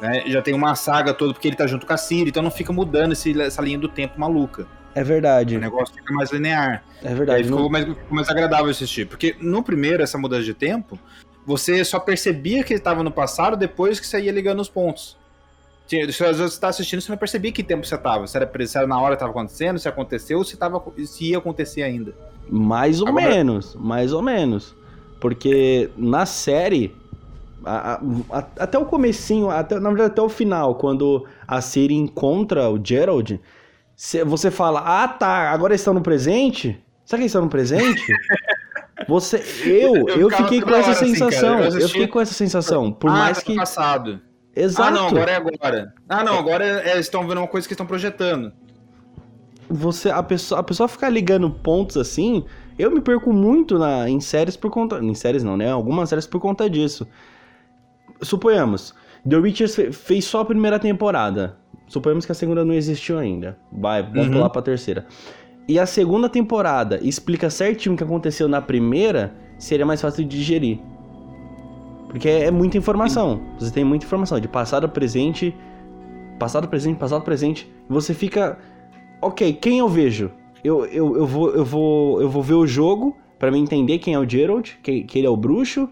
[0.00, 0.24] Né?
[0.26, 2.72] Já tem uma saga toda, porque ele tá junto com a Siri, então não fica
[2.72, 4.66] mudando esse, essa linha do tempo maluca.
[4.94, 5.56] É verdade.
[5.56, 6.84] O negócio fica mais linear.
[7.02, 7.38] É verdade.
[7.38, 9.06] Aí ficou mais, mais agradável assistir.
[9.06, 10.98] Porque no primeiro, essa mudança de tempo,
[11.46, 15.16] você só percebia que ele estava no passado depois que você ia ligando os pontos.
[15.84, 18.26] Às vezes você está assistindo, você não percebia que tempo você estava.
[18.26, 21.30] Se era, se era na hora que estava acontecendo, se aconteceu, ou se, tava, se
[21.30, 22.14] ia acontecer ainda.
[22.48, 23.28] Mais ou Agora...
[23.28, 24.74] menos, mais ou menos.
[25.20, 26.96] Porque na série,
[27.64, 28.00] a, a,
[28.30, 32.80] a, até o comecinho, até, na verdade até o final, quando a Siri encontra o
[32.82, 33.38] Gerald,
[34.26, 36.82] você fala, ah tá, agora eles estão no presente?
[37.04, 38.02] Será que eles estão no presente?
[39.08, 41.58] Você, eu, eu, eu fiquei com essa assim, sensação.
[41.58, 42.92] Assim, eu, eu, fiquei com essa sensação.
[42.92, 43.56] Por ah, mais tá que.
[43.56, 44.20] passado.
[44.54, 44.88] Exato.
[44.88, 45.94] Ah, não, agora é agora.
[46.08, 48.52] Ah, não, agora é, eles estão vendo uma coisa que estão projetando.
[49.68, 52.44] Você, a pessoa, a pessoa ficar ligando pontos assim,
[52.78, 54.98] eu me perco muito na, em séries por conta.
[54.98, 55.70] Em séries não, né?
[55.70, 57.06] Algumas séries por conta disso.
[58.20, 58.94] Suponhamos,
[59.28, 61.56] The Witcher fez só a primeira temporada.
[61.92, 63.58] Suponhamos que a segunda não existiu ainda.
[63.70, 64.32] Vai, vamos uhum.
[64.32, 65.04] pular pra terceira.
[65.68, 70.38] E a segunda temporada explica certinho o que aconteceu na primeira, seria mais fácil de
[70.38, 70.78] digerir.
[72.08, 73.42] Porque é, é muita informação.
[73.58, 75.54] Você tem muita informação de passado, presente,
[76.38, 77.70] passado, presente, passado, presente.
[77.90, 78.58] Você fica.
[79.20, 80.30] Ok, quem eu vejo?
[80.64, 84.14] eu, eu, eu, vou, eu, vou, eu vou ver o jogo para me entender quem
[84.14, 85.90] é o Gerald, que, que ele é o bruxo.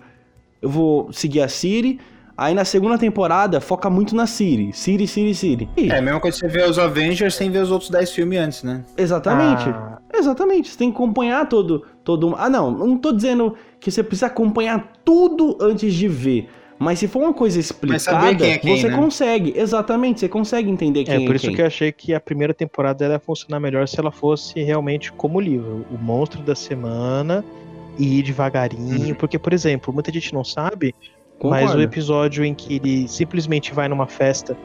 [0.62, 2.00] Eu vou seguir a Siri.
[2.40, 4.72] Aí na segunda temporada foca muito na Siri.
[4.72, 5.68] Siri, Siri, Siri.
[5.76, 5.90] E...
[5.90, 8.38] É a mesma coisa que você vê os Avengers sem ver os outros 10 filmes
[8.38, 8.82] antes, né?
[8.96, 9.68] Exatamente.
[9.68, 9.98] Ah.
[10.10, 10.70] Exatamente.
[10.70, 11.84] Você tem que acompanhar todo.
[12.02, 12.34] todo...
[12.38, 12.70] Ah, não.
[12.70, 16.48] Não tô dizendo que você precisa acompanhar tudo antes de ver.
[16.78, 18.96] Mas se for uma coisa explicada, é quem, você né?
[18.96, 19.52] consegue.
[19.54, 21.22] Exatamente, você consegue entender quem é.
[21.22, 21.56] É por isso quem.
[21.56, 25.38] que eu achei que a primeira temporada ia funcionar melhor se ela fosse realmente como
[25.38, 25.84] livro.
[25.90, 27.44] O monstro da semana
[27.98, 29.08] e ir devagarinho.
[29.08, 29.14] Uhum.
[29.14, 30.94] Porque, por exemplo, muita gente não sabe,
[31.40, 31.64] Concordo.
[31.64, 34.56] mas o episódio em que ele simplesmente vai numa festa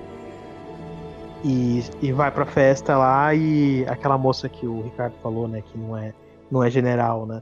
[1.43, 5.77] e, e vai pra festa lá e aquela moça que o Ricardo falou, né, que
[5.77, 6.13] não é,
[6.51, 7.41] não é general, né?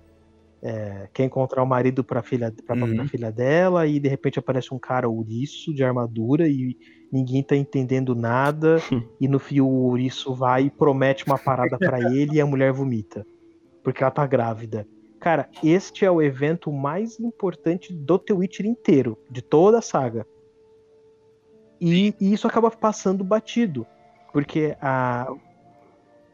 [0.64, 3.06] é, quer encontrar o marido para filha para uhum.
[3.06, 6.78] filha dela e de repente aparece um cara ouriço de armadura e
[7.12, 8.78] ninguém tá entendendo nada
[9.20, 12.72] e no fio o ouriço vai e promete uma parada para ele e a mulher
[12.72, 13.28] vomita
[13.84, 14.88] porque ela tá grávida.
[15.24, 20.28] Cara, este é o evento mais importante do The Witcher inteiro, de toda a saga.
[21.80, 23.88] E, e isso acaba passando batido,
[24.34, 25.28] porque a,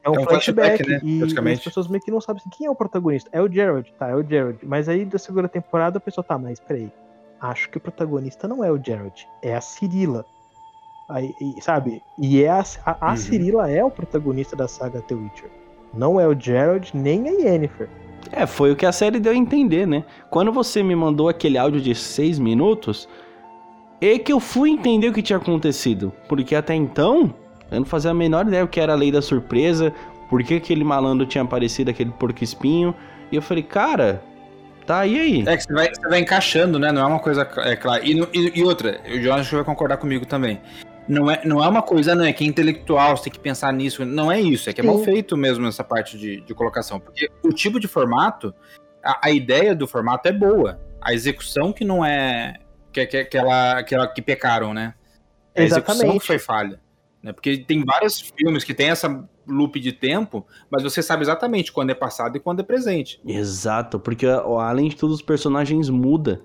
[0.03, 0.99] é um, é um flashback, flashback, né?
[1.03, 3.29] E, as pessoas meio que não sabem assim, quem é o protagonista.
[3.31, 4.65] É o Gerald, tá, é o Gerald.
[4.65, 6.91] Mas aí da segunda temporada a pessoa tá, mas peraí.
[7.39, 10.25] Acho que o protagonista não é o Gerald, é a Cirila.
[11.07, 12.01] Aí, e, sabe?
[12.17, 13.17] E é a, a, a uhum.
[13.17, 15.51] Cirila é o protagonista da saga The Witcher.
[15.93, 17.87] Não é o Gerald nem a Yennefer.
[18.31, 20.03] É, foi o que a série deu a entender, né?
[20.29, 23.07] Quando você me mandou aquele áudio de seis minutos,
[24.01, 26.13] é que eu fui entender o que tinha acontecido.
[26.27, 27.33] Porque até então,
[27.71, 29.93] eu não fazia a menor ideia o que era a lei da surpresa,
[30.29, 32.93] por que aquele malandro tinha aparecido, aquele porco espinho.
[33.31, 34.23] E eu falei, cara,
[34.85, 35.43] tá, e aí?
[35.47, 36.91] É que você vai, você vai encaixando, né?
[36.91, 38.03] Não é uma coisa é, clara.
[38.05, 40.59] E, e, e, outra, o Jonas vai concordar comigo também.
[41.09, 43.73] Não é, não é uma coisa, não é que é intelectual, você tem que pensar
[43.73, 44.05] nisso.
[44.05, 46.99] Não é isso, é que é mal feito mesmo essa parte de, de colocação.
[46.99, 48.53] Porque o tipo de formato,
[49.03, 50.79] a, a ideia do formato é boa.
[51.01, 52.53] A execução que não é.
[52.93, 54.93] Que, que, que, ela, que, ela, que pecaram, né?
[55.55, 55.89] A Exatamente.
[55.89, 56.79] execução que foi falha.
[57.23, 57.33] Né?
[57.33, 61.89] Porque tem vários filmes que tem essa loop de tempo, mas você sabe exatamente quando
[61.89, 63.19] é passado e quando é presente.
[63.25, 66.39] Exato, porque além de tudo os personagens mudam.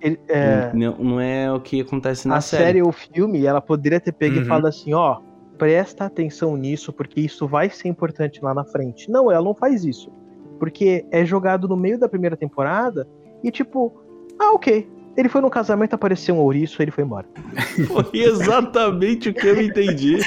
[0.00, 0.72] Ele, é...
[0.74, 2.62] Não, não, é o que acontece na a série.
[2.62, 4.42] A série ou filme, ela poderia ter pego uhum.
[4.42, 5.20] e falado assim, ó,
[5.58, 9.10] presta atenção nisso, porque isso vai ser importante lá na frente.
[9.10, 10.10] Não, ela não faz isso.
[10.58, 13.06] Porque é jogado no meio da primeira temporada
[13.44, 13.92] e tipo,
[14.38, 17.26] ah, ok, ele foi no casamento, apareceu um ouriço, ele foi embora.
[17.88, 20.18] Foi exatamente o que eu entendi.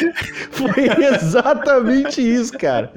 [0.51, 2.91] Foi exatamente isso, cara.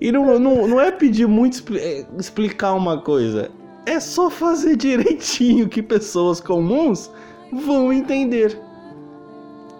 [0.00, 3.50] E não, não, não é pedir muito é explicar uma coisa.
[3.86, 7.10] É só fazer direitinho que pessoas comuns
[7.52, 8.60] vão entender.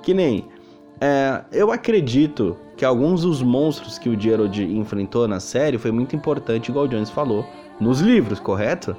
[0.03, 0.49] Que nem.
[1.01, 6.17] É, eu acredito que alguns dos monstros que o Gerald enfrentou na série foi muito
[6.17, 7.45] importante, igual o Jones falou,
[7.81, 8.97] nos livros, correto?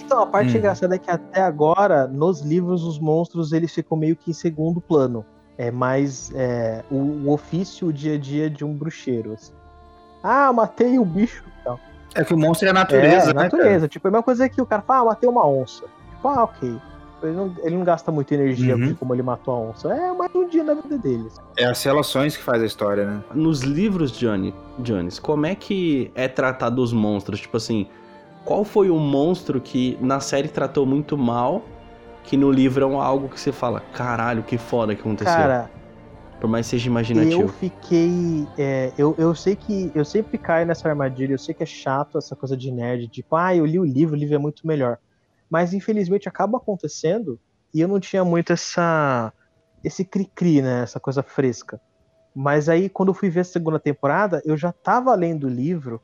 [0.00, 0.58] Então, a parte hum.
[0.58, 4.80] engraçada é que até agora, nos livros, os monstros eles ficam meio que em segundo
[4.80, 5.24] plano.
[5.58, 9.34] É mais é, o, o, ofício, o dia a dia de um bruxeiro.
[9.34, 9.52] Assim.
[10.22, 11.78] Ah, matei o um bicho então.
[12.14, 13.42] É que o monstro é a natureza, é, né?
[13.44, 13.80] natureza.
[13.80, 13.88] Cara?
[13.88, 15.84] Tipo, é a mesma coisa que o cara fala, ah, matei uma onça.
[16.10, 16.80] Tipo, ah, ok.
[17.22, 18.94] Ele não, ele não gasta muita energia uhum.
[18.94, 19.92] como ele matou a onça.
[19.92, 21.28] É mais um dia na vida dele.
[21.56, 23.24] É as relações que faz a história, né?
[23.34, 27.40] Nos livros, Johnny, Jones, como é que é tratado os monstros?
[27.40, 27.86] Tipo assim,
[28.44, 31.62] qual foi o monstro que na série tratou muito mal,
[32.24, 35.34] que no livro é algo que você fala, caralho, que foda que aconteceu.
[35.34, 35.70] Cara,
[36.40, 37.42] por mais que seja imaginativo.
[37.42, 38.46] Eu fiquei.
[38.56, 39.92] É, eu, eu sei que.
[39.94, 43.36] Eu sempre caio nessa armadilha, eu sei que é chato essa coisa de nerd, tipo,
[43.36, 44.98] ah, eu li o livro, o livro é muito melhor.
[45.50, 47.38] Mas infelizmente acaba acontecendo
[47.74, 49.32] e eu não tinha muito essa.
[49.84, 50.82] esse cri-cri, né?
[50.82, 51.80] Essa coisa fresca.
[52.34, 56.00] Mas aí, quando eu fui ver a segunda temporada, eu já tava lendo o livro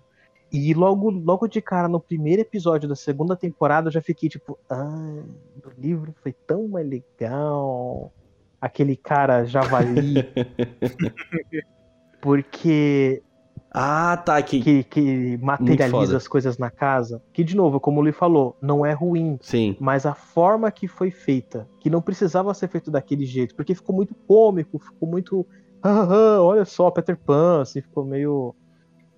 [0.52, 4.58] e logo, logo de cara, no primeiro episódio da segunda temporada, eu já fiquei tipo,
[4.68, 5.22] ah,
[5.64, 8.12] o livro foi tão mais legal.
[8.60, 10.14] Aquele cara javali.
[12.20, 13.22] porque.
[13.70, 14.40] Ah, tá.
[14.42, 17.22] Que, que, que materializa as coisas na casa.
[17.32, 19.38] Que, de novo, como o Lee falou, não é ruim.
[19.42, 19.76] Sim.
[19.78, 23.94] Mas a forma que foi feita, que não precisava ser feito daquele jeito, porque ficou
[23.94, 25.46] muito cômico, ficou muito.
[25.82, 28.54] Ah, olha só, Peter Pan, assim, ficou meio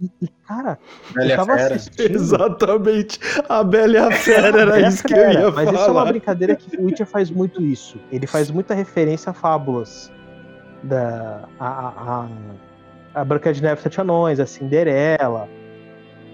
[0.01, 0.79] e, cara,
[1.15, 1.75] Bela eu tava Fera.
[1.75, 2.15] assistindo.
[2.15, 3.19] Exatamente.
[3.49, 5.73] A Bela e a Fera era isso que eu ia Mas falar.
[5.73, 7.99] isso é uma brincadeira que o Witcher faz muito isso.
[8.13, 10.13] Ele faz muita referência a fábulas.
[10.83, 12.29] Da, a, a,
[13.21, 15.49] a Branca de Neve Sete Anões, a Cinderela.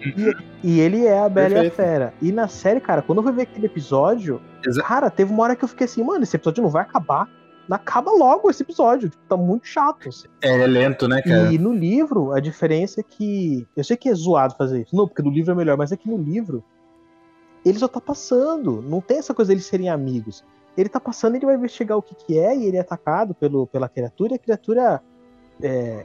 [0.05, 1.65] E, e, ele é a Bela Perfeito.
[1.65, 2.15] e a Fera.
[2.21, 5.57] E na série, cara, quando eu fui ver aquele episódio, Exa cara, teve uma hora
[5.57, 7.27] que eu fiquei assim, mano, esse episódio não vai acabar
[7.71, 9.09] acaba logo esse episódio.
[9.09, 10.09] Tipo, tá muito chato.
[10.09, 10.29] Assim.
[10.43, 11.53] É, é lento, né, cara?
[11.53, 13.67] E no livro, a diferença é que.
[13.77, 14.95] Eu sei que é zoado fazer isso.
[14.95, 16.63] Não, porque no livro é melhor, mas é que no livro.
[17.65, 18.83] Ele só tá passando.
[18.83, 20.45] Não tem essa coisa deles serem amigos.
[20.77, 23.67] Ele tá passando, ele vai investigar o que, que é, e ele é atacado pelo,
[23.69, 25.03] pela criatura, e a criatura
[25.63, 26.05] é,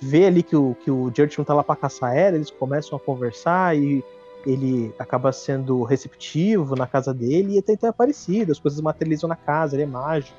[0.00, 3.00] vê ali que o, que o Jurgen tá lá pra caçar ela, eles começam a
[3.00, 4.04] conversar e
[4.46, 9.26] ele acaba sendo receptivo na casa dele e até então é parecido, as coisas materializam
[9.26, 10.36] na casa, ele é mágico.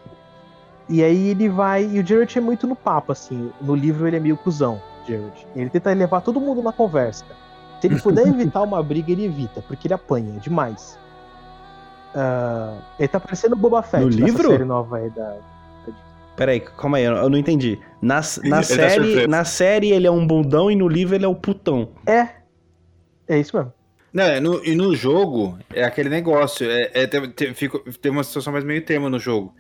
[0.88, 1.86] E aí ele vai.
[1.86, 3.52] E o Jared é muito no papo, assim.
[3.62, 5.48] No livro ele é meio cuzão, Jared.
[5.56, 7.26] Ele tenta levar todo mundo na conversa.
[7.82, 10.98] Se ele puder evitar uma briga, ele evita, porque ele apanha demais.
[12.16, 14.50] Uh, ele tá parecendo Boba Fett no livro?
[14.50, 15.38] série nova aí da.
[16.38, 17.80] Peraí, calma aí, eu não entendi.
[18.02, 21.36] Na, na, série, na série ele é um bundão e no livro ele é o
[21.36, 21.90] putão.
[22.06, 22.30] É.
[23.28, 23.74] É isso mesmo.
[24.14, 26.70] Não, é, no, e no jogo é aquele negócio.
[26.70, 29.54] É, é tem, tem, fica, tem uma situação mais meio termo no jogo.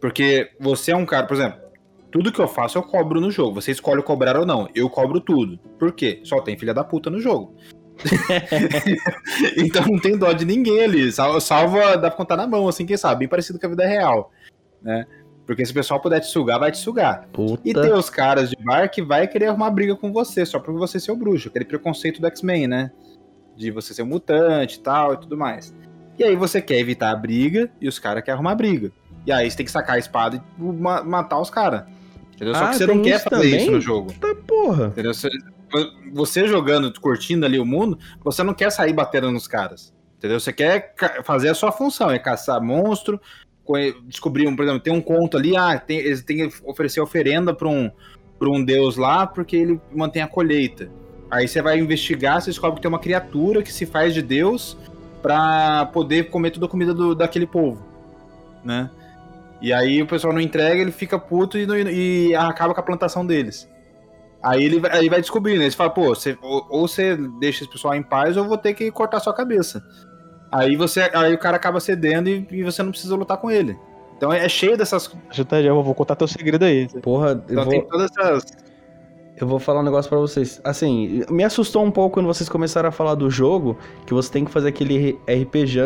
[0.00, 1.60] Porque você é um cara, por exemplo,
[2.10, 3.60] tudo que eu faço eu cobro no jogo.
[3.60, 4.68] Você escolhe cobrar ou não.
[4.74, 5.58] Eu cobro tudo.
[5.78, 6.20] Por quê?
[6.24, 7.54] Só tem filha da puta no jogo.
[9.56, 11.10] então não tem dó de ninguém ali.
[11.12, 13.20] Salva, dá pra contar na mão, assim, quem sabe.
[13.20, 14.30] Bem parecido com a vida real.
[14.82, 15.06] Né?
[15.46, 17.28] Porque se o pessoal puder te sugar, vai te sugar.
[17.32, 17.62] Puta.
[17.64, 20.78] E tem os caras de bar que vai querer arrumar briga com você, só porque
[20.78, 21.48] você ser o bruxo.
[21.48, 22.90] Aquele preconceito do X-Men, né?
[23.56, 25.74] De você ser um mutante e tal e tudo mais.
[26.18, 28.90] E aí você quer evitar a briga e os caras querem arrumar briga.
[29.26, 31.84] E aí você tem que sacar a espada e matar os caras.
[32.34, 32.54] Entendeu?
[32.54, 33.56] Só ah, que você não quer fazer também?
[33.56, 34.12] isso no jogo.
[34.12, 34.86] Tá porra.
[34.86, 35.12] Entendeu?
[35.12, 35.28] Você,
[36.12, 39.92] você jogando, curtindo ali o mundo, você não quer sair batendo nos caras.
[40.18, 40.38] Entendeu?
[40.38, 43.20] Você quer fazer a sua função, é caçar monstro,
[44.06, 47.52] descobrir um, por exemplo, tem um conto ali, ah, tem, eles têm que oferecer oferenda
[47.52, 47.90] para um,
[48.38, 50.88] pra um deus lá porque ele mantém a colheita.
[51.30, 54.76] Aí você vai investigar, você descobre que tem uma criatura que se faz de Deus
[55.20, 57.84] pra poder comer toda a comida do, daquele povo,
[58.64, 58.88] né?
[59.60, 62.84] E aí o pessoal não entrega, ele fica puto e, não- e acaba com a
[62.84, 63.68] plantação deles.
[64.42, 67.72] Aí ele, vai- aí vai descobrindo, ele fala, pô, você, ou, ou você deixa esse
[67.72, 69.82] pessoal em paz ou eu vou ter que cortar sua cabeça.
[70.52, 73.76] Aí você, aí o cara acaba cedendo e, e você não precisa lutar com ele.
[74.16, 75.10] Então é cheio dessas.
[75.30, 76.88] Já, tá, já vou contar teu segredo aí.
[77.02, 78.44] Porra, eu Então vou, tem todas essas.
[79.38, 80.60] Eu vou falar um negócio pra vocês.
[80.64, 84.44] Assim, me assustou um pouco quando vocês começaram a falar do jogo, que você tem
[84.44, 85.78] que fazer aquele RPG,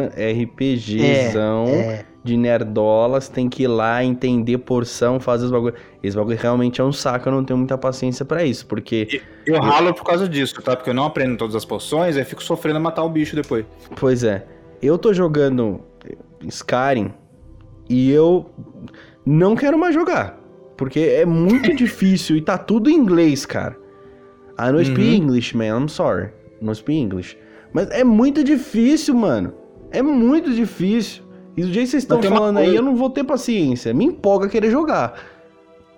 [0.43, 5.75] RPGzão É, de nerdolas, tem que ir lá, entender porção, fazer os bagulho.
[6.03, 9.59] Esse bagulho realmente é um saco, eu não tenho muita paciência pra isso, porque, Eu
[9.61, 10.77] ralo por causa disso, tá?
[10.77, 13.65] Porque eu não aprendo todas as poções, aí fico sofrendo a matar o bicho depois.
[13.97, 14.47] pois é,
[14.83, 15.81] eu tô jogando
[16.43, 17.13] Skyrim
[17.89, 18.47] e eu
[19.27, 20.39] não quero mais jogar,
[20.81, 23.77] porque é muito difícil e tá tudo em inglês, cara.
[24.59, 25.15] I don't speak Uhum.
[25.15, 26.31] English, man, I'm sorry.
[26.61, 27.37] Não speak English.
[27.73, 29.53] Mas é muito difícil, mano.
[29.93, 31.23] É muito difícil.
[31.57, 33.93] E do jeito que vocês estão uma falando aí, eu não vou ter paciência.
[33.95, 35.15] Me empolga querer jogar.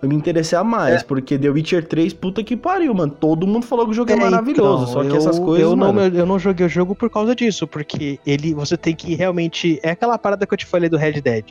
[0.01, 1.05] Eu me interessar mais, É.
[1.05, 3.13] porque The Witcher 3, puta que pariu, mano.
[3.17, 5.61] Todo mundo falou que o jogo é, É, maravilhoso, então, só que eu- essas coisas,
[5.63, 6.17] eu não, mano...
[6.17, 9.79] eu não joguei o jogo por causa disso, porque ele você tem que realmente.
[9.81, 11.45] É aquela parada que eu te falei do Red Dead.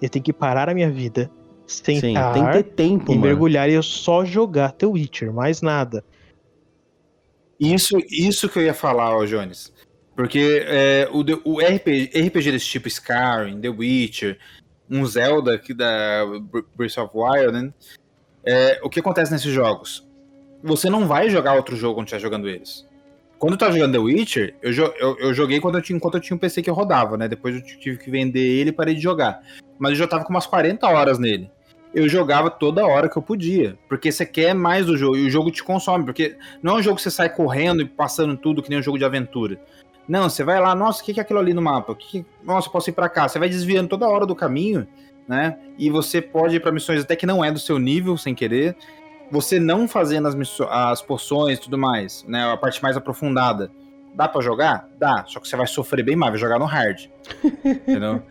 [0.00, 1.28] Eu tenho que parar a minha vida,
[1.66, 3.26] Sim, sentar tem que ter tempo, e mano.
[3.26, 6.04] mergulhar e eu só jogar The Witcher, mais nada.
[7.58, 9.72] Isso, isso que eu ia falar, ó, Jones.
[10.14, 14.38] Porque é, o, The- o RPG, RPG desse tipo Skyrim, The Witcher,
[14.90, 16.24] um Zelda aqui da
[16.74, 17.74] Breath of Wild, né?
[18.44, 20.06] É, o que acontece nesses jogos?
[20.62, 22.86] Você não vai jogar outro jogo quando estiver jogando eles.
[23.38, 26.20] Quando eu tava jogando The Witcher, eu, eu- eu joguei quando eu tinha, enquanto eu
[26.20, 27.28] tinha um PC que rodava, né?
[27.28, 29.42] Depois eu tive que vender ele e parei de jogar.
[29.78, 31.50] Mas eu já tava com umas 40 horas nele.
[31.96, 33.78] Eu jogava toda hora que eu podia.
[33.88, 35.16] Porque você quer mais do jogo.
[35.16, 36.04] E o jogo te consome.
[36.04, 38.82] Porque não é um jogo que você sai correndo e passando tudo que nem um
[38.82, 39.58] jogo de aventura.
[40.06, 41.94] Não, você vai lá, nossa, o que é aquilo ali no mapa?
[41.94, 43.26] Que que- Nossa, posso ir pra cá.
[43.26, 44.86] Você vai desviando toda hora do caminho,
[45.26, 45.58] né?
[45.78, 48.76] E você pode ir pra missões até que não é do seu nível, sem querer.
[49.30, 52.52] Você não fazendo as, missões, as porções e tudo mais, né?
[52.52, 53.70] A parte mais aprofundada.
[54.14, 54.86] Dá pra jogar?
[54.98, 55.24] Dá.
[55.26, 57.06] Só que você vai sofrer bem mais, vai jogar no hard.
[57.64, 58.22] entendeu?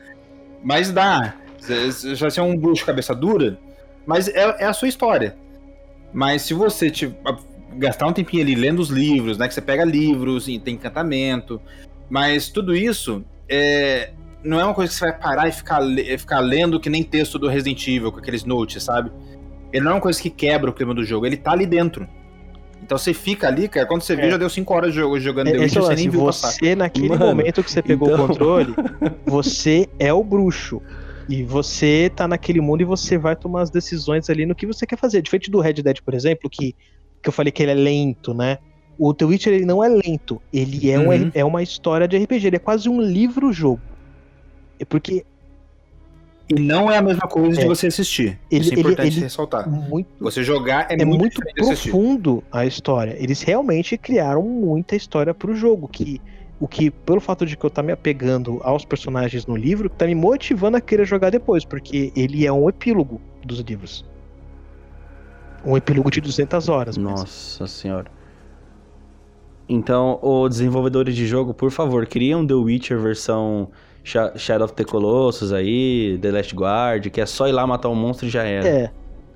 [0.64, 1.34] Mas dá.
[1.66, 3.58] Você vai ser um bruxo cabeça dura,
[4.06, 5.36] mas é, é a sua história.
[6.14, 7.38] Mas se você te, a-
[7.78, 9.48] gastar um tempinho ali lendo os livros, né?
[9.48, 11.60] Que você pega livros e tem encantamento.
[12.10, 14.12] Mas tudo isso é,
[14.44, 15.82] não é uma coisa que você vai parar e ficar,
[16.18, 19.12] ficar lendo que nem texto do Resident Evil, com aqueles notes, sabe?
[19.74, 22.08] Ele não é uma coisa que quebra o clima do jogo, ele tá ali dentro.
[22.82, 24.32] Então você fica ali, cara, quando você vê, É.
[24.32, 26.52] já deu 5 horas de jogo jogando The é Witcher, o você nem viu passar.
[26.52, 28.74] você, naquele Mano, momento que você pegou então- o controle,
[29.26, 30.82] você é o bruxo.
[31.28, 34.86] E você tá naquele mundo e você vai tomar as decisões ali no que você
[34.86, 35.22] quer fazer.
[35.22, 36.76] Diferente do Red Dead, por exemplo, que,
[37.22, 38.60] que eu falei que ele é lento, né?
[38.98, 40.42] O The Witcher ele não é lento.
[40.54, 41.32] Ele é, um, Uhum.
[41.34, 42.48] é uma história de RPG.
[42.48, 43.82] Ele é quase um livro-jogo.
[44.80, 45.26] É porque
[46.48, 47.68] E não é a mesma coisa de É.
[47.68, 48.40] você assistir.
[48.52, 49.68] Ele- Isso é ele- importante ele- ressaltar.
[49.68, 53.16] muito, Você jogar é, é muito, muito de profundo a história.
[53.20, 56.22] Eles realmente criaram muita história pro jogo, que
[56.60, 60.06] o que pelo fato de que eu tá me apegando aos personagens no livro, tá
[60.06, 64.06] me motivando a querer jogar depois, porque ele é um epílogo dos livros.
[65.66, 66.98] Um epílogo de 200 horas.
[66.98, 68.10] mas- Nossa senhora.
[69.68, 73.70] Então, os desenvolvedores de jogo, por favor, criam The Witcher versão
[74.04, 77.90] Sha- Shadow of the Colossus aí, The Last Guard, que é só ir lá matar
[77.90, 78.68] um monstro e já era.
[78.68, 78.92] É,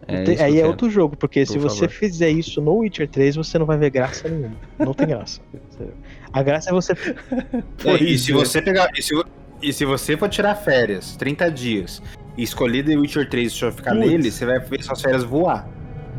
[0.10, 1.94] É aí é outro jogo, porque Por se você favor.
[1.94, 4.56] fizer isso no Witcher 3, você não vai ver graça nenhuma.
[4.80, 5.40] Não tem graça.
[6.34, 6.94] A graça é você.
[7.86, 8.90] É, e se você pegar.
[8.98, 9.14] E se,
[9.62, 12.02] e se você for tirar férias, 30 dias,
[12.38, 14.08] e escolher The Witcher 3 e só ficar Putz.
[14.10, 15.68] nele, você vai ver suas férias voar.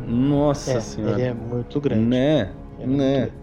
[0.07, 1.13] Nossa É, senhora.
[1.13, 2.01] ele é muito grande.
[2.05, 2.51] Né?
[2.79, 3.15] É muito Né?
[3.17, 3.33] grande.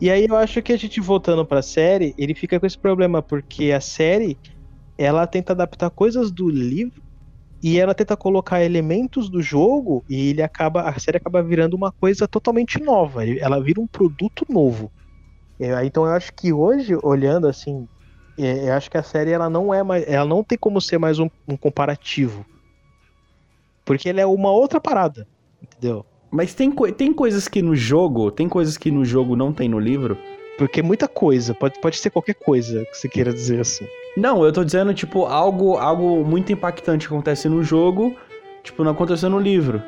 [0.00, 3.22] E aí eu acho que a gente voltando pra série, ele fica com esse problema,
[3.22, 4.36] porque a série
[4.98, 7.02] ela tenta adaptar coisas do livro
[7.64, 11.90] e ela tenta colocar elementos do jogo e ele acaba a série acaba virando uma
[11.90, 13.26] coisa totalmente nova.
[13.26, 14.92] Ela vira um produto novo.
[15.58, 17.88] É, Então eu acho que hoje, olhando assim,
[18.36, 20.98] é, eu acho que a série ela não é mais, ela não tem como ser
[20.98, 22.44] mais um, um comparativo,
[23.82, 25.26] porque ela é uma outra parada,
[25.62, 26.04] entendeu?
[26.30, 29.78] Mas tem, tem coisas que no jogo, tem coisas que no jogo não tem no
[29.78, 30.18] livro?
[30.58, 33.86] Porque muita coisa, pode, pode ser qualquer coisa que você queira dizer assim.
[34.16, 38.14] Não, eu tô dizendo, tipo, algo, algo muito impactante que acontece no jogo,
[38.62, 39.82] tipo, não aconteceu no livro.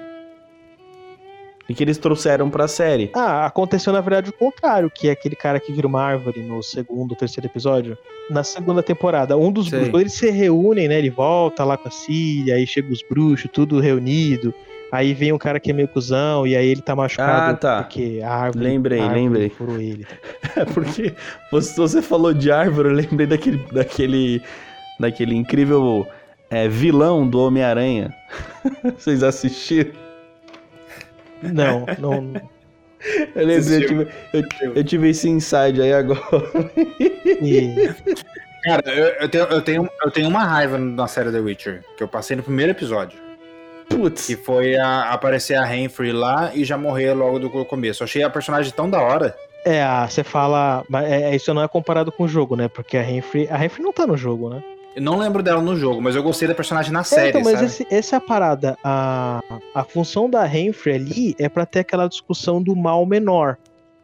[1.69, 3.11] E que eles trouxeram pra série.
[3.13, 6.63] Ah, aconteceu na verdade o contrário, que é aquele cara que vira uma árvore no
[6.63, 7.99] segundo, terceiro episódio.
[8.31, 9.81] Na segunda temporada, um dos Sei.
[9.81, 10.99] bruxos, eles se reúnem, né?
[10.99, 14.55] Ele volta lá com a Cília, aí chega os bruxos, tudo reunido.
[14.93, 17.83] Aí vem um cara que é meio cuzão, e aí ele tá machucado Ah, tá.
[17.83, 19.49] porque a árvore, Lembrei, a árvore lembrei.
[19.51, 20.07] furou ele.
[20.57, 21.13] É porque
[21.51, 24.43] você, você falou de árvore, eu lembrei daquele, daquele,
[24.99, 26.07] daquele incrível
[26.49, 28.15] é, vilão do Homem-Aranha.
[28.97, 29.91] Vocês assistiram?
[31.43, 32.33] Não, não.
[33.35, 36.23] Eu lembrei, eu tive, eu, eu tive esse inside aí agora.
[37.43, 37.91] E,
[38.65, 42.03] Cara, eu, eu tenho, eu, tenho, eu tenho uma raiva na série The Witcher, que
[42.03, 43.19] eu passei no primeiro episódio.
[43.89, 44.27] Putz.
[44.27, 48.03] Que foi a- aparecer a Renfrey lá e já morrer logo do começo.
[48.03, 49.35] Eu achei a personagem tão da hora.
[49.65, 50.85] é, você fala.
[50.89, 52.69] Mas é, é, isso não é comparado com o jogo, né?
[52.69, 53.49] Porque a Renfrey.
[53.51, 54.63] A Renfrey não tá no jogo, né?
[54.95, 57.43] Eu não lembro dela no jogo, mas eu gostei da personagem na É, série, então,
[57.43, 57.67] mas sabe?
[57.67, 58.79] esse- essa é a parada.
[58.83, 59.41] A,
[59.75, 63.59] a função da Renfrey ali é pra ter aquela discussão do mal menor.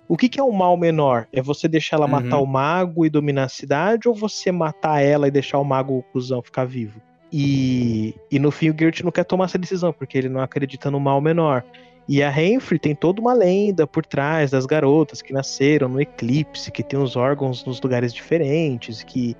[0.08, 1.26] O que, que é o mal menor?
[1.32, 2.10] É você deixar ela Uhum.
[2.12, 5.96] matar o mago e dominar a cidade, ou você matar ela e deixar o mago
[5.96, 7.00] o cuzão ficar vivo?
[7.32, 10.90] E, e no fim o Geralt não quer tomar essa decisão, porque ele não acredita
[10.90, 11.64] no mal menor.
[12.08, 16.70] E a Renfrey tem toda uma lenda por trás das garotas que nasceram no eclipse,
[16.70, 19.36] que tem os órgãos nos lugares diferentes, que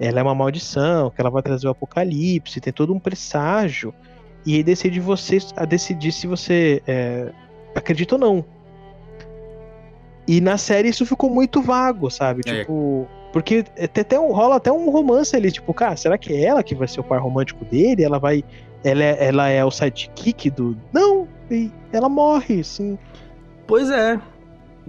[0.00, 3.94] ela é uma maldição, que ela vai trazer o apocalipse, tem todo um presságio.
[4.44, 7.32] E aí decide você a decidir se você é,
[7.74, 8.44] acredita ou não.
[10.26, 12.42] E na série isso ficou muito vago, sabe?
[12.46, 12.60] É.
[12.60, 13.06] Tipo.
[13.36, 16.62] Porque tem até um, rola até um romance ali, tipo, cara, será que é ela
[16.62, 18.02] que vai ser o par romântico dele?
[18.02, 18.42] Ela vai.
[18.82, 20.74] Ela é, ela é o sidekick do.
[20.90, 21.28] Não!
[21.92, 22.98] Ela morre, assim.
[23.66, 24.18] Pois é.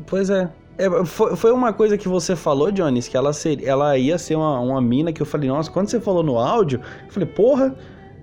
[0.05, 0.49] Pois é.
[0.77, 4.35] É, foi, foi uma coisa que você falou, Jones, que ela, ser, ela ia ser
[4.35, 7.75] uma, uma mina que eu falei, nossa, quando você falou no áudio, eu falei, porra,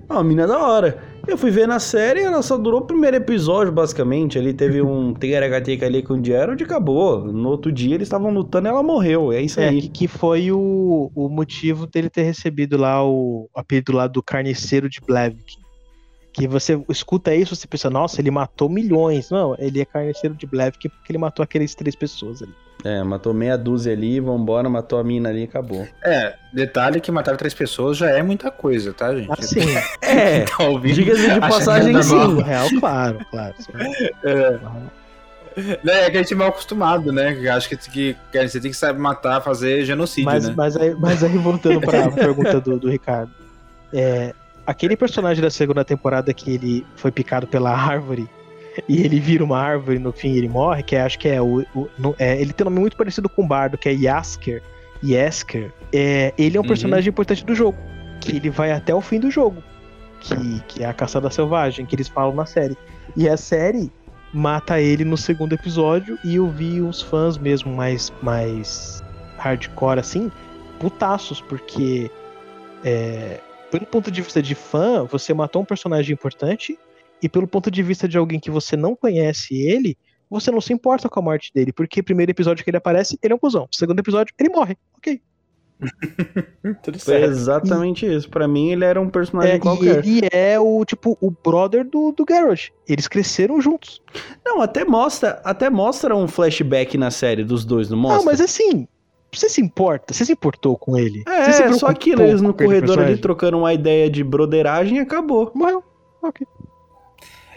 [0.08, 1.02] é uma mina da hora.
[1.26, 4.38] Eu fui ver na série, ela só durou o primeiro episódio, basicamente.
[4.38, 7.24] Ali teve um TRHT ali com o Gerald e acabou.
[7.24, 9.32] No outro dia eles estavam lutando e ela morreu.
[9.32, 9.80] É isso É, aí.
[9.82, 14.88] que, que foi o, o motivo dele ter recebido lá o apelido lá do carniceiro
[14.88, 15.56] de Blavik.
[16.32, 19.30] Que você escuta isso, você pensa, nossa, ele matou milhões.
[19.30, 22.52] Não, ele é carniceiro de Blavik porque ele matou aqueles três pessoas ali.
[22.84, 25.88] É, matou meia dúzia ali, vambora, matou a mina ali e acabou.
[26.04, 29.30] É, detalhe que matar três pessoas já é muita coisa, tá, gente?
[29.32, 29.60] Assim,
[30.02, 32.42] É, Tá diga-se de passagem, é sim.
[32.42, 33.54] real, claro, claro.
[34.22, 34.58] É.
[35.86, 37.28] É que a gente é mal acostumado, né?
[37.48, 40.54] Acho que, que, que você tem que saber matar, fazer genocídio, Mas, né?
[40.56, 43.30] mas, aí, mas aí, voltando pra pergunta do, do Ricardo.
[43.92, 44.34] É,
[44.66, 48.28] aquele personagem da segunda temporada que ele foi picado pela árvore
[48.88, 51.60] e ele vira uma árvore no fim ele morre, que é- acho que é o.
[51.74, 54.62] o- no- é, ele tem um nome muito parecido com o Bardo, que é Yasker.
[55.02, 55.72] Yasker.
[55.92, 56.68] É, ele é um Uhum.
[56.68, 57.78] personagem importante do jogo.
[58.20, 59.62] Que ele vai até o fim do jogo.
[60.20, 62.76] Que, que é a caçada selvagem, que eles falam na série.
[63.16, 63.92] E a série
[64.32, 69.04] mata ele no segundo episódio e eu vi uns fãs mesmo mais, mais
[69.36, 70.32] hardcore assim,
[70.80, 72.10] putaços, porque
[72.84, 73.38] é,
[73.70, 76.78] pelo ponto de vista de fã, você matou um personagem importante
[77.24, 79.96] e pelo ponto de vista de alguém que você não conhece ele,
[80.28, 83.32] você não se importa com a morte dele, porque primeiro episódio que ele aparece, ele
[83.32, 83.66] é um cuzão.
[83.72, 84.76] Segundo episódio, ele morre.
[84.98, 85.22] Ok.
[86.82, 88.28] Tudo Foi exatamente isso.
[88.28, 90.06] Pra mim, ele era um personagem É, e qualquer.
[90.06, 92.70] ele é o tipo o brother do, do Garrett.
[92.86, 94.02] Eles cresceram juntos.
[94.44, 98.20] Não, até mostra, até mostra um flashback na série dos dois, não mostra?
[98.20, 98.86] Ah, mas assim,
[99.32, 100.12] você se importa?
[100.12, 101.22] Você se importou com ele?
[101.26, 105.00] você se É, só aquilo, eles no corredor ali trocando uma ideia de broderagem e
[105.00, 105.50] acabou.
[105.54, 105.82] Morreu.
[106.22, 106.46] Ok.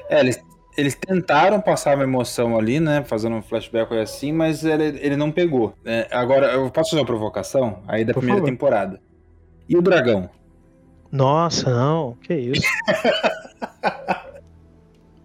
[0.10, 0.40] É, eles,
[0.78, 3.04] eles tentaram passar uma emoção ali, né?
[3.04, 5.74] Fazendo um flashback assim, mas ele, ele não pegou.
[5.86, 7.80] É, agora, eu posso fazer uma provocação?
[7.88, 8.52] Aí da Por primeira favor.
[8.52, 9.02] temporada.
[9.68, 10.30] E o dragão?
[11.12, 12.16] Nossa, não.
[12.22, 12.68] Que isso?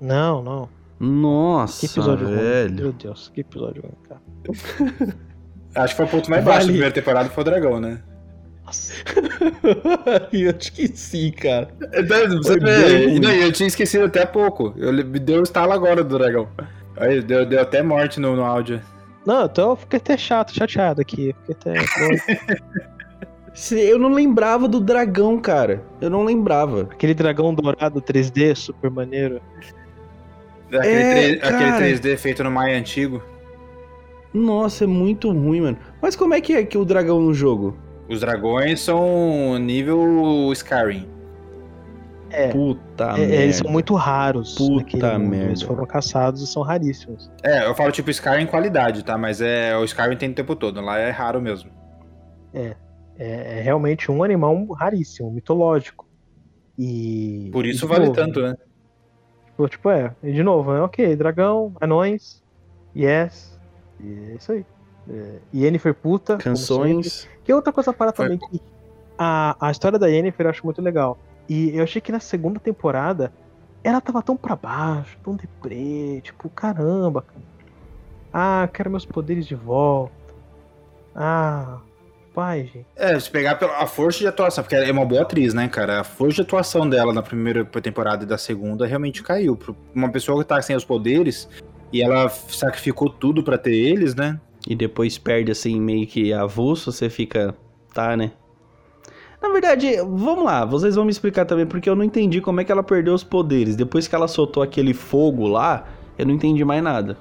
[0.01, 0.69] não, não.
[0.99, 2.37] Nossa, Que episódio ruim.
[2.37, 2.75] velho.
[2.75, 4.21] Meu Deus, que episódio ruim, cara.
[5.75, 6.55] Acho que foi o ponto mais Vale.
[6.55, 8.01] baixo da primeira temporada, foi o dragão, né?
[10.33, 11.69] Eu acho que sim, cara.
[11.81, 14.73] Você Foi bem não, eu tinha esquecido até há pouco.
[14.77, 16.49] Eu, me deu o estalo agora do dragão.
[16.97, 18.81] Aí deu, deu até morte no, no áudio.
[19.27, 21.35] Não, então eu fiquei até chato, chateado aqui.
[21.47, 22.53] Fiquei até.
[23.55, 25.83] Se- Eu não lembrava do dragão, cara.
[26.01, 26.83] Eu não lembrava.
[26.91, 29.41] Aquele dragão dourado 3D, super maneiro.
[30.69, 31.57] Aquele, É, três- cara.
[31.77, 33.23] aquele 3D feito no Maia antigo.
[34.33, 35.77] Nossa, é muito ruim, mano.
[36.01, 37.77] Mas como é que é que o dragão no jogo?
[38.09, 41.09] Os dragões são nível Skyrim.
[42.31, 42.49] É.
[42.49, 43.35] Puta É, merda.
[43.35, 44.55] eles são muito raros.
[44.55, 45.47] Puta merda.
[45.47, 47.31] Eles foram caçados e são raríssimos.
[47.43, 49.19] É, eu falo tipo Skyrim em qualidade, tá?
[49.19, 50.81] Mas é o Skyrim tem o tempo todo.
[50.81, 51.71] Lá é raro mesmo.
[52.55, 52.75] É,
[53.19, 56.07] é realmente um animal raríssimo, mitológico.
[56.79, 57.51] E.
[57.53, 58.57] Por e isso de vale novo, tanto, né?
[59.47, 62.43] Tipo, tipo, é, e de novo, é ok, dragão, anões,
[62.97, 63.61] yes,
[64.01, 64.65] e é isso aí.
[65.09, 66.37] É, Yennefer puta.
[66.37, 67.29] Canções.
[67.45, 68.61] Que outra coisa para também que
[69.19, 71.19] a, a história da Yennefer eu acho muito legal.
[71.49, 73.33] E eu achei que na segunda temporada
[73.83, 77.53] ela tava tão pra baixo, tão deprê, tipo, caramba, cara.
[78.33, 80.13] Ah, quero meus poderes de volta.
[81.15, 81.79] Ah,
[82.33, 82.87] pai, gente.
[82.97, 86.01] É, se pegar a força de atuação, porque é uma boa atriz, né, cara?
[86.01, 89.59] A força de atuação dela na primeira temporada e da segunda realmente caiu.
[89.95, 91.49] Uma pessoa que tá sem os poderes
[91.93, 94.41] e ela sacrificou tudo para ter eles, né?
[94.67, 97.55] E depois perde assim, meio que avulso, você fica.
[97.93, 98.33] Tá, né?
[99.43, 102.65] Na verdade, vamos lá, vocês vão me explicar também, porque eu não entendi como é
[102.65, 103.75] que ela perdeu os poderes.
[103.75, 105.85] Depois que ela soltou aquele fogo lá,
[106.17, 107.19] eu não entendi mais nada.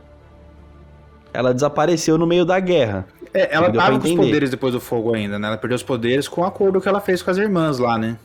[1.33, 3.07] Ela desapareceu no meio da guerra.
[3.33, 5.47] É, ela tava com os poderes depois do fogo ainda, né?
[5.47, 8.17] Ela perdeu os poderes com o acordo que ela fez com as irmãs lá, né?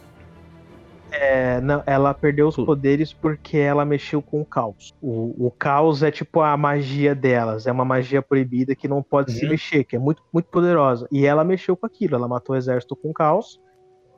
[1.11, 4.95] É, não, ela perdeu os poderes porque ela mexeu com o caos.
[5.01, 9.33] O, o caos é tipo a magia delas, é uma magia proibida que não pode
[9.33, 9.39] uhum.
[9.39, 11.09] se mexer, que é muito, muito poderosa.
[11.11, 13.61] E ela mexeu com aquilo, ela matou o exército com o caos.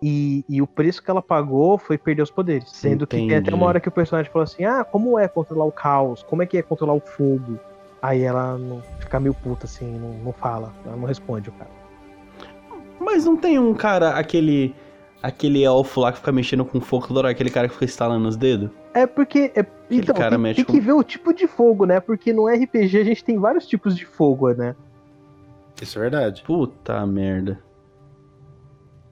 [0.00, 2.70] E, e o preço que ela pagou foi perder os poderes.
[2.70, 3.24] Sendo Entendi.
[3.24, 5.72] que tem até uma hora que o personagem falou assim: Ah, como é controlar o
[5.72, 6.22] caos?
[6.22, 7.58] Como é que é controlar o fogo?
[8.00, 11.70] Aí ela não, fica meio puta, assim, não, não fala, ela não responde o cara.
[13.00, 14.74] Mas não tem um cara, aquele.
[15.22, 18.28] Aquele elfo lá que fica mexendo com fogo toda hora, aquele cara que fica instalando
[18.28, 18.70] os dedos?
[18.94, 19.52] É porque.
[19.54, 20.72] É, então, cara tem, tem com...
[20.72, 21.98] que ver o tipo de fogo, né?
[21.98, 24.76] Porque no RPG a gente tem vários tipos de fogo, né?
[25.80, 26.42] Isso é verdade.
[26.42, 27.60] Puta merda.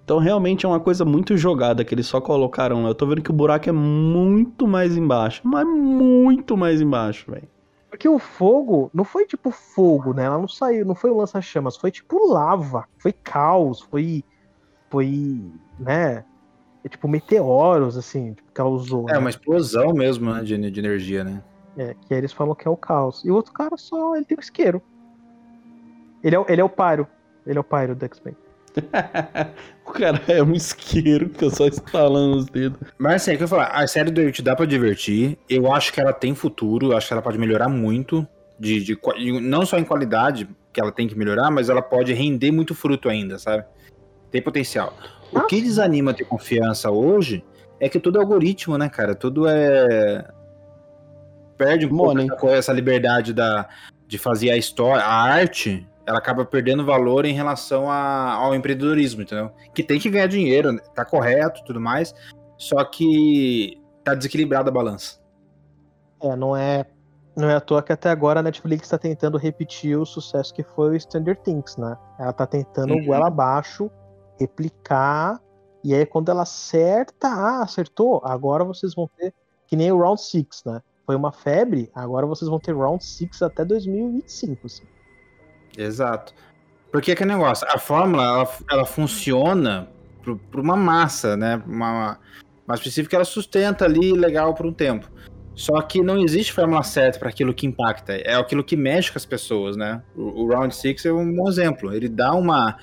[0.05, 2.91] Então realmente é uma coisa muito jogada que eles só colocaram lá.
[2.91, 5.41] Eu tô vendo que o buraco é muito mais embaixo.
[5.45, 7.49] Mas muito mais embaixo, velho.
[7.91, 10.25] Porque o fogo não foi tipo fogo, né?
[10.25, 14.23] Ela não saiu, não foi um lança-chamas, foi tipo lava, foi caos, foi.
[14.91, 15.41] Foi.
[15.79, 16.25] né?
[16.85, 19.09] É tipo meteoros, assim, tipo, que ela usou.
[19.09, 19.19] É, né?
[19.19, 20.43] uma explosão mesmo, né?
[20.43, 21.43] De, de energia, né?
[21.77, 23.25] É, que eles falam que é o caos.
[23.25, 24.81] E o outro cara só, ele tem o isqueiro.
[26.23, 27.07] Ele é, ele é o pyro.
[27.47, 28.37] Ele é o pyro do X-Men.
[29.87, 32.79] o cara é um isqueiro que eu só instalando os dedos.
[32.99, 35.39] Mas assim, é que eu falar, a série do Dirt dá pra divertir.
[35.49, 38.27] Eu acho que ela tem futuro, eu acho que ela pode melhorar muito.
[38.59, 38.99] De, de,
[39.41, 43.09] não só em qualidade, que ela tem que melhorar, mas ela pode render muito fruto
[43.09, 43.65] ainda, sabe?
[44.31, 44.93] Tem potencial.
[45.33, 47.45] O que desanima ter confiança hoje
[47.81, 49.15] é que tudo é algoritmo, né, cara?
[49.15, 50.27] Tudo é.
[51.57, 52.29] Perde um Money.
[52.29, 53.69] pouco essa liberdade da,
[54.07, 59.23] de fazer a história, a arte ela acaba perdendo valor em relação a, ao empreendedorismo,
[59.23, 59.51] entendeu?
[59.75, 62.15] Que tem que ganhar dinheiro, tá correto tudo mais,
[62.57, 65.19] só que tá desequilibrada a balança.
[66.23, 66.87] É, não é,
[67.37, 70.63] não é à toa que até agora a Netflix está tentando repetir o sucesso que
[70.63, 71.97] foi o Stranger Things, né?
[72.21, 73.05] Ela tá tentando uhum.
[73.05, 73.91] goela abaixo,
[74.39, 75.41] replicar,
[75.83, 79.33] e aí quando ela acerta, ah, acertou, agora vocês vão ter
[79.67, 80.81] que nem o Round 6, né?
[81.05, 84.85] Foi uma febre, agora vocês vão ter Round 6 até 2025, assim.
[85.77, 86.35] Exato.
[86.91, 89.89] Porque é que negócio, a fórmula, ela, ela funciona
[90.51, 91.63] para uma massa, né?
[91.67, 92.19] Uma
[92.67, 95.11] massa específica, ela sustenta ali legal por um tempo.
[95.55, 98.15] Só que não existe fórmula certa para aquilo que impacta.
[98.15, 100.03] É aquilo que mexe com as pessoas, né?
[100.15, 101.95] O, o Round Six é um bom exemplo.
[101.95, 102.77] Ele dá uma,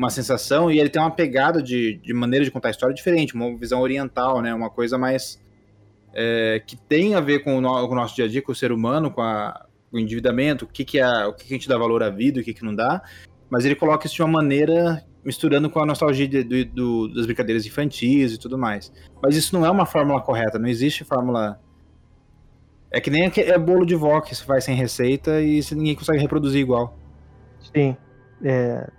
[0.00, 3.34] uma sensação e ele tem uma pegada de, de maneira de contar a história diferente,
[3.34, 4.54] uma visão oriental, né?
[4.54, 5.38] Uma coisa mais.
[6.14, 8.50] É, que tem a ver com o, no, com o nosso dia a dia, com
[8.50, 11.56] o ser humano, com a, o endividamento, o que, que, é, o que, que a
[11.56, 13.02] gente dá valor à vida, o que, que não dá,
[13.48, 17.66] mas ele coloca isso de uma maneira misturando com a nostalgia de, do, das brincadeiras
[17.66, 18.90] infantis e tudo mais.
[19.22, 21.60] Mas isso não é uma fórmula correta, não existe fórmula.
[22.90, 26.18] É que nem é bolo de vó que você faz sem receita e ninguém consegue
[26.18, 26.98] reproduzir igual.
[27.72, 27.96] Sim.
[28.42, 28.90] É...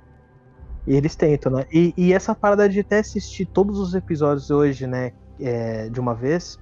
[0.87, 1.65] E eles tentam, né?
[1.71, 5.13] E, e, essa parada de até assistir todos os episódios hoje, né?
[5.39, 6.59] É, de uma vez,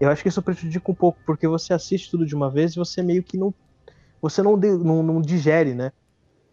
[0.00, 2.76] eu acho que isso prejudica um pouco, porque você assiste tudo de uma vez e
[2.76, 3.54] você meio que não
[4.22, 5.90] você não, não, não digere, né?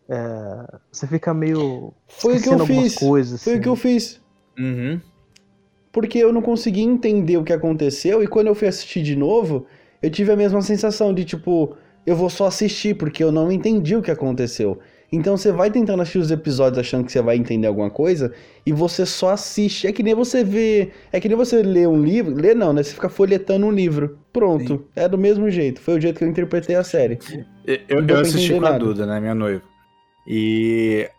[0.10, 1.94] É, você fica meio.
[2.08, 2.96] Foi o que eu fiz.
[2.96, 4.20] Coisas, Foi o que eu fiz.
[4.58, 5.00] Uhum.
[5.92, 9.66] Porque eu não consegui entender o que aconteceu e quando eu fui assistir de novo,
[10.02, 13.96] eu tive a mesma sensação de tipo, eu vou só assistir porque eu não entendi
[13.96, 14.80] o que aconteceu.
[15.12, 18.34] Então você vai tentando assistir os episódios achando que você vai entender alguma coisa
[18.66, 19.88] e você só assiste.
[19.88, 20.92] É que nem você vê.
[21.12, 22.36] É que nem você lê um livro.
[22.36, 22.84] Lê não, né?
[22.84, 24.20] Você fica folhetando um livro.
[24.32, 24.78] Pronto.
[24.78, 24.86] Sim.
[24.96, 25.82] É do mesmo jeito.
[25.82, 27.18] Foi o jeito que eu interpretei a série.
[27.66, 29.20] Eu, eu, assisti com a Duda, né?
[29.20, 29.64] Minha noiva.
[30.28, 31.10] E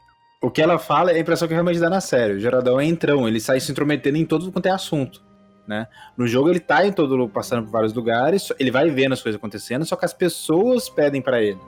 [0.40, 2.34] o que ela fala é a impressão que realmente dá na série.
[2.34, 5.20] O Geradão é entrão, ele sai se intrometendo em todo quanto é assunto.
[5.66, 5.86] Né?
[6.16, 9.38] No jogo ele tá em todo passando por vários lugares, ele vai vendo as coisas
[9.38, 11.58] acontecendo, só que as pessoas pedem para ele.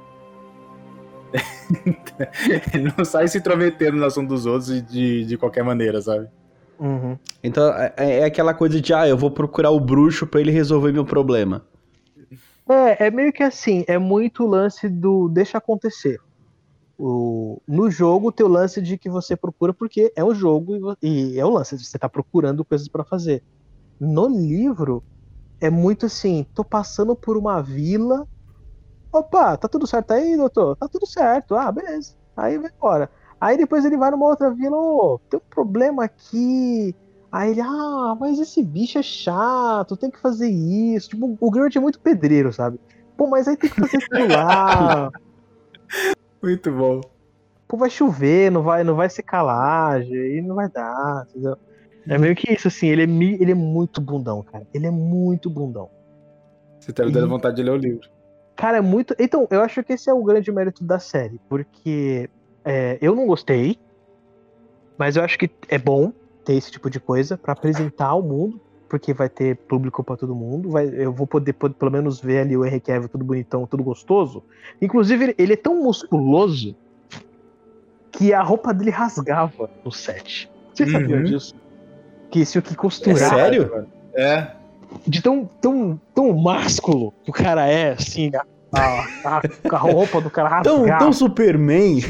[2.75, 6.29] Ele não sai se intrometendo no assunto dos outros de, de qualquer maneira, sabe?
[6.79, 7.17] Uhum.
[7.43, 10.93] Então é, é, aquela coisa de, ah, eu vou procurar o bruxo para ele resolver
[10.93, 11.65] meu problema.
[12.69, 16.19] É, é meio que assim, é muito o lance do deixa acontecer.
[16.99, 21.35] O, no jogo, tem o lance de que você procura porque é um jogo e,
[21.35, 23.43] e é o lance de você tá procurando coisas para fazer.
[23.99, 25.03] No livro,
[25.61, 28.27] é muito assim, tô passando por uma vila.
[29.13, 30.77] Opa, tá tudo certo aí, doutor?
[30.77, 31.55] Tá tudo certo.
[31.55, 32.15] Ah, beleza.
[32.37, 33.11] Aí vai embora.
[33.41, 36.95] Aí depois ele vai numa outra vila, ô, tem um problema aqui.
[37.31, 41.11] Aí ele, ah, mas esse bicho é chato, tem que fazer isso.
[41.11, 42.79] Tipo, o Grant é muito pedreiro, sabe?
[43.17, 45.11] Pô, mas aí tem que fazer aquilo lá.
[46.43, 47.01] Muito bom.
[47.69, 51.57] Pô, vai chover, não vai, não vai ser calagem, aí não vai dar, entendeu?
[52.09, 53.07] É meio que isso, assim, ele é,
[53.41, 54.67] ele é muito bundão, cara.
[54.75, 55.89] Ele é muito bundão.
[56.81, 58.09] Você tá me dando vontade de ler o livro.
[58.57, 59.15] Cara, é muito.
[59.19, 62.29] Então, eu acho que esse é o grande mérito da série, porque
[62.65, 63.79] é, eu não gostei,
[64.99, 66.13] mas eu acho que é bom
[66.45, 70.35] ter esse tipo de coisa pra apresentar ao mundo, porque vai ter público pra todo
[70.35, 70.71] mundo.
[70.71, 73.83] Vai, eu vou poder, poder pelo menos ver ali o Henry Cavill tudo bonitão, tudo
[73.83, 74.43] gostoso.
[74.81, 76.77] Inclusive, ele- ele é tão musculoso
[78.13, 80.51] que a roupa dele rasgava no set.
[80.75, 81.23] Você sabia Uhum.
[81.25, 81.55] disso?
[82.31, 83.89] Que se o que É costurar sério?
[84.15, 84.62] É.
[85.07, 90.21] de tão, tão, tão másculo que o cara é, assim, a, a, a- a roupa
[90.21, 90.99] do cara Tão, rasgava.
[91.05, 92.01] tão Superman.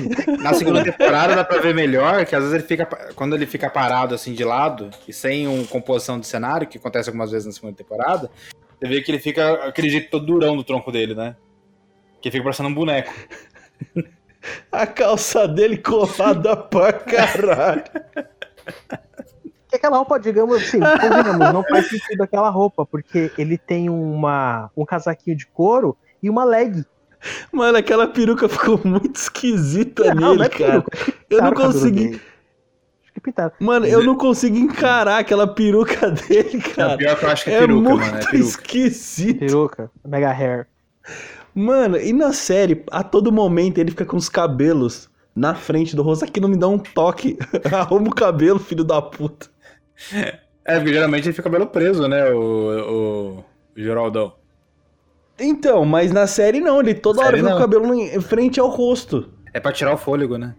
[0.41, 2.87] Na segunda temporada dá pra ver melhor, que às vezes ele fica.
[3.15, 7.09] Quando ele fica parado assim de lado, e sem uma composição de cenário, que acontece
[7.09, 8.31] algumas vezes na segunda temporada,
[8.79, 11.35] você vê que ele fica aquele jeito todo durão do tronco dele, né?
[12.21, 13.13] Que fica parecendo um boneco.
[14.73, 17.85] A calça dele colada pra caralho.
[19.73, 20.79] Que aquela roupa, digamos assim,
[21.51, 26.45] não faz sentido aquela roupa, porque ele tem uma, um casaquinho de couro e uma
[26.45, 26.85] leg.
[27.51, 30.83] Mano, aquela peruca ficou muito esquisita Não, não nele, é cara.
[30.83, 32.09] peruca, Eu não consegui.
[33.03, 33.53] Acho que pintaram.
[33.59, 36.97] Mano, eu não consigo encarar aquela peruca dele, É, cara.
[36.99, 38.19] pior que eu acho que é É peruca, muito mano.
[38.19, 38.37] É peruca.
[38.37, 39.39] esquisito.
[39.39, 40.67] Peruca, mega hair.
[41.55, 46.03] Mano, e na série, a todo momento ele fica com os cabelos na frente do
[46.03, 46.27] rosto.
[46.27, 47.39] Aqui não me dá um toque.
[47.73, 49.52] Arruma o cabelo, filho da puta.
[50.65, 52.31] É, porque geralmente ele fica cabelo preso, né?
[52.31, 53.45] O, o, o
[53.77, 54.33] Geraldão.
[55.39, 58.69] Então, mas na série não, ele toda hora fica com o cabelo em frente ao
[58.69, 59.29] rosto.
[59.53, 60.55] É pra tirar o fôlego, né?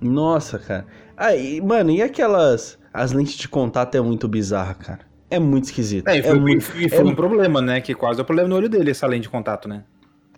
[0.00, 0.86] Nossa, cara.
[1.16, 2.78] Aí, mano, e aquelas.
[2.92, 5.00] As lentes de contato é muito bizarra, cara.
[5.30, 6.08] É muito esquisito.
[6.08, 6.64] É, e É, foi, muito...
[6.76, 7.80] e foi é- um problema, né?
[7.80, 9.84] Que quase deu problema no olho dele, essa lente de contato, né?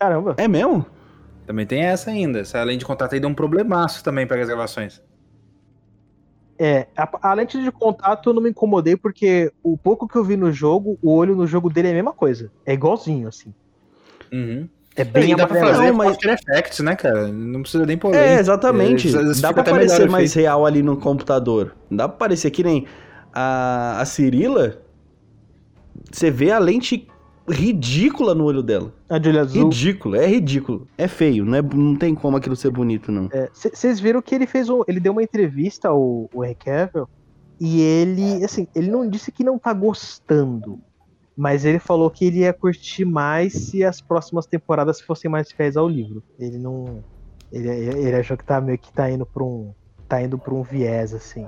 [0.00, 0.34] Caramba.
[0.36, 0.84] é mesmo?
[1.46, 2.40] Também tem essa ainda.
[2.40, 5.00] Essa lente de contato aí deu um problemaço também para as gravações.
[6.58, 10.24] É, a, a lente de contato eu não me incomodei porque o pouco que eu
[10.24, 12.50] vi no jogo, o olho no jogo dele é a mesma coisa.
[12.66, 13.54] É igualzinho, assim.
[14.32, 14.68] Uhum.
[14.96, 17.28] É bem dá pra fazer Não, mas- After Effects, né, cara?
[17.28, 18.40] Não precisa nem pôr É, lente.
[18.40, 19.08] exatamente.
[19.16, 20.42] É, Dá pra parecer mais efeito.
[20.44, 21.76] real ali no computador.
[21.88, 22.84] Dá pra parecer que nem
[23.32, 24.82] a, a Cirila.
[26.10, 27.06] Você vê a lente
[27.48, 28.92] ridícula no olho dela.
[29.08, 29.64] A de olho azul.
[29.64, 30.86] Ridículo, é ridículo.
[30.96, 33.28] É feio, não, é, não tem como aquilo ser bonito, não.
[33.52, 37.06] Vocês viram que ele fez um, ele deu uma entrevista ao, ao Henry
[37.60, 40.80] e ele, assim, ele não disse que não tá gostando,
[41.36, 45.76] mas ele falou que ele ia curtir mais se as próximas temporadas fossem mais fiéis
[45.76, 46.22] ao livro.
[46.38, 47.02] Ele não,
[47.52, 49.72] ele, ele achou que tá meio que tá indo para um,
[50.08, 51.46] tá indo para um viés assim.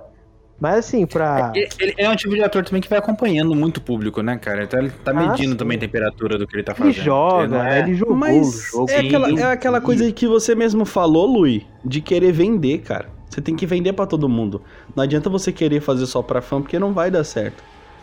[0.60, 1.52] Mas assim, pra.
[1.54, 4.36] Ele, ele é um tipo de ator também que vai acompanhando muito o público, né,
[4.36, 4.64] cara?
[4.64, 5.56] Então ele tá Ah, medindo sim.
[5.56, 7.04] também a temperatura do que ele tá Ele fazendo.
[7.04, 7.78] joga, Ele não né?
[7.78, 8.90] é- Ele jogou o Mas jogo.
[8.90, 13.08] é aquela, é aquela coisa que você mesmo falou, Lui, de querer vender, cara.
[13.30, 14.60] Você tem que vender pra todo mundo.
[14.94, 17.62] Não adianta você querer fazer só pra fã, porque não vai dar certo.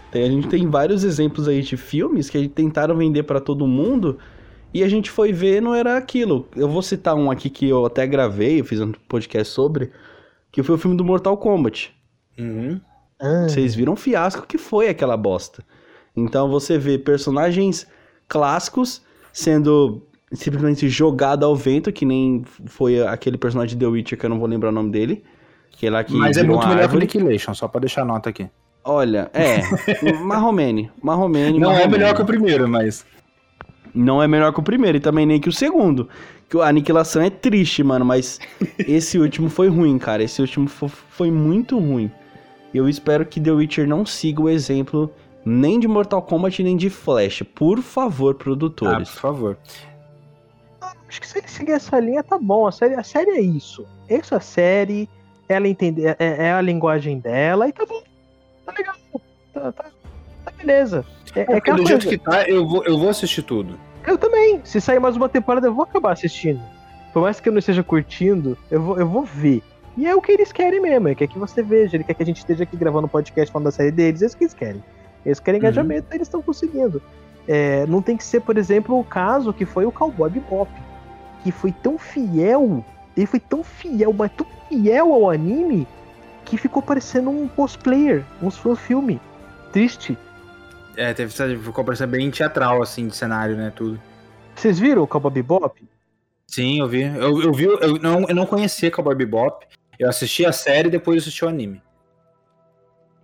[0.09, 4.17] Tem- a gente tem vários exemplos aí de filmes que tentaram vender pra todo mundo
[4.73, 6.47] e a gente foi ver não era aquilo.
[6.55, 9.91] Eu vou citar um aqui que eu até gravei, eu fiz um podcast sobre,
[10.51, 11.93] que foi o filme do Mortal Kombat.
[12.37, 12.79] Uhum.
[13.19, 15.63] Ah, Vocês viram o fiasco que foi aquela bosta.
[16.15, 17.87] Então você vê personagens
[18.27, 19.01] clássicos
[19.33, 24.29] sendo simplesmente jogado ao vento, que nem foi aquele personagem de The Witcher, que eu
[24.29, 25.23] não vou lembrar o nome dele.
[25.71, 27.07] Que é lá que Mas é muito melhor que o árvore.
[27.19, 28.49] Annihilation, só pra deixar a nota aqui.
[28.83, 29.61] Olha, é.
[30.23, 30.89] Marromene.
[31.01, 31.59] Marromene.
[31.59, 31.91] Não é Marromene.
[31.99, 33.05] melhor que o primeiro, mas.
[33.93, 36.07] Não é melhor que o primeiro e também nem que o segundo.
[36.49, 38.39] Que a aniquilação é triste, mano, mas
[38.79, 40.23] esse último foi ruim, cara.
[40.23, 42.11] Esse último fo- foi muito ruim.
[42.73, 45.11] Eu espero que The Witcher não siga o exemplo
[45.45, 47.41] nem de Mortal Kombat nem de Flash.
[47.55, 49.09] Por favor, Ah, por produtores.
[49.09, 49.57] favor.
[51.07, 52.67] Acho que se ele seguir essa linha, tá bom.
[52.67, 53.85] A série, a série é isso.
[54.09, 55.09] Essa é a série,
[55.47, 58.01] ela entende, é, é a linguagem dela e tá bom.
[58.65, 58.95] Tá legal.
[59.53, 59.85] Tá, tá,
[60.45, 61.05] tá beleza.
[61.33, 61.99] É, é aquela do coisa.
[62.01, 63.79] jeito que tá, eu vou, eu vou assistir tudo.
[64.05, 64.59] Eu também.
[64.65, 66.61] Se sair mais uma temporada, eu vou acabar assistindo.
[67.13, 69.63] Por mais que eu não esteja curtindo, eu vou, eu vou ver.
[69.97, 72.21] E é o que eles querem mesmo, é que que você veja, ele quer que
[72.21, 74.53] a gente esteja aqui gravando um podcast falando da série deles, é isso que eles
[74.53, 74.83] querem.
[75.25, 75.65] Eles querem Uhum.
[75.65, 77.01] engajamento, eles estão conseguindo.
[77.47, 80.69] É, não tem que ser, por exemplo, o caso que foi o Cowboy Bebop,
[81.43, 82.85] que foi tão fiel,
[83.15, 85.87] ele foi tão fiel, mas tão fiel ao anime,
[86.45, 89.19] que ficou parecendo um cosplayer, um filme.
[89.73, 90.17] Triste.
[90.95, 93.71] É, teve ficou parecendo bem teatral, assim, de cenário, né?
[93.75, 93.99] Tudo.
[94.55, 95.83] Vocês viram o Cowboy Bebop?
[96.47, 97.03] Sim, eu vi.
[97.03, 99.67] Eu, eu vi, eu não, eu não conhecia Cowboy Bebop.
[99.99, 101.81] Eu assisti a série e depois assisti o anime.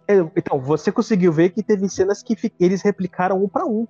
[0.07, 3.87] É, Então, você conseguiu ver que teve cenas que eles replicaram um pra um.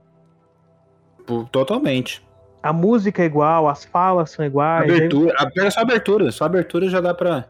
[1.51, 2.25] Totalmente.
[2.61, 4.89] A música é igual, as falas são iguais.
[4.89, 5.33] aí- Abertura.
[5.37, 6.31] a- Pega só abertura.
[6.31, 7.45] Só abertura já dá pra.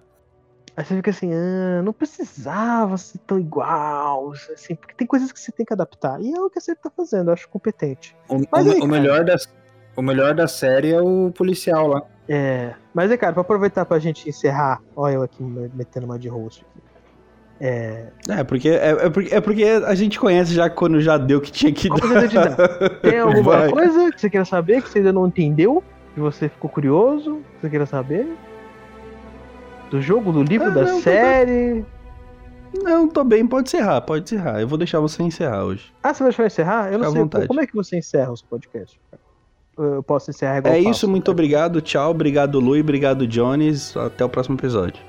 [0.76, 5.40] Aí você fica assim, ah, não precisava ser tão igual, assim, porque tem coisas que
[5.40, 6.20] você tem que adaptar.
[6.20, 8.16] E é o que você tá fazendo, eu acho competente.
[8.28, 9.36] O, o- aí, o melhor da,
[9.96, 12.02] o melhor da série é o policial lá.
[12.28, 16.18] É, mas é, cara, pra aproveitar pra gente encerrar, olha eu aqui me- metendo uma
[16.18, 16.84] de host aqui.
[17.60, 21.40] É, É, porque, é, é porque, é porque a gente conhece já quando já deu
[21.42, 21.98] que tinha que dar.
[23.02, 23.70] tem alguma Vai.
[23.72, 27.62] coisa que você queira saber, que você ainda não entendeu, que você ficou curioso, que
[27.62, 28.28] você queira saber?
[29.90, 31.86] Do jogo, do livro, Ah, da não, tô- série?
[32.76, 34.60] Não, tô bem, pode encerrar, pode encerrar.
[34.60, 35.94] Eu vou deixar você encerrar hoje.
[36.02, 36.88] Ah, você vai encerrar?
[36.92, 37.48] Eu não Fica à sei, vontade.
[37.48, 38.98] como é que você encerra os podcasts?
[39.78, 41.32] Eu posso encerrar igual É isso, muito né?
[41.32, 45.02] obrigado, tchau, obrigado Lu, obrigado Jones, até o próximo episódio.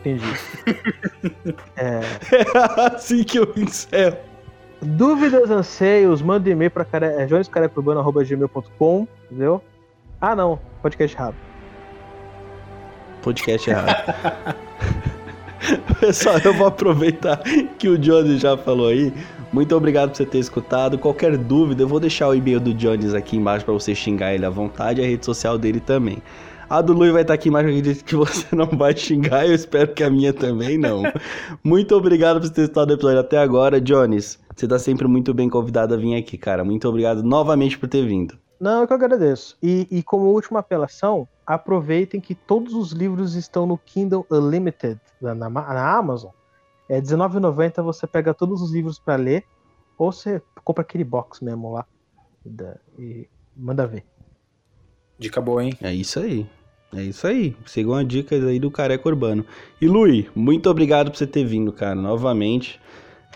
[0.00, 0.24] Entendi.
[1.76, 2.00] É,
[2.32, 4.16] É assim que eu encerro.
[4.82, 7.04] Dúvidas, anseios, manda e-mail pra care...
[7.04, 9.62] é, jonescarecurbano.gmail.com, entendeu?
[10.20, 11.34] Ah, não, podcast errado.
[13.22, 14.14] Podcast errado.
[16.00, 17.38] Pessoal, eu vou aproveitar
[17.78, 19.12] que o Jones já falou aí.
[19.52, 20.96] Muito obrigado por você ter escutado.
[20.96, 24.46] Qualquer dúvida, eu vou deixar o e-mail do Jones aqui embaixo pra você xingar ele
[24.46, 26.22] à vontade e a rede social dele também.
[26.68, 29.52] A do Lui vai estar aqui embaixo, eu acredito que você não vai xingar, eu
[29.52, 31.02] espero que a minha também não.
[31.64, 34.38] Muito obrigado por você ter escutado o episódio até agora, Jones.
[34.54, 36.62] Você tá sempre muito bem convidado a vir aqui, cara.
[36.62, 38.38] Muito obrigado novamente por ter vindo.
[38.60, 39.56] Não, eu que agradeço.
[39.60, 45.34] E, e como última apelação, aproveitem que todos os livros estão no Kindle Unlimited, na,
[45.34, 46.30] na Amazon.
[46.90, 49.44] É R$19,90, você pega todos os livros pra ler,
[49.96, 51.86] ou você compra aquele box mesmo lá
[52.44, 54.04] da- e manda ver.
[55.16, 55.72] Dica boa, hein?
[55.80, 56.46] É isso aí.
[56.92, 57.56] É isso aí.
[57.66, 59.44] Sigam as dicas aí do Careca Urbano.
[59.80, 62.80] E Lui, muito obrigado por você ter vindo, cara, novamente.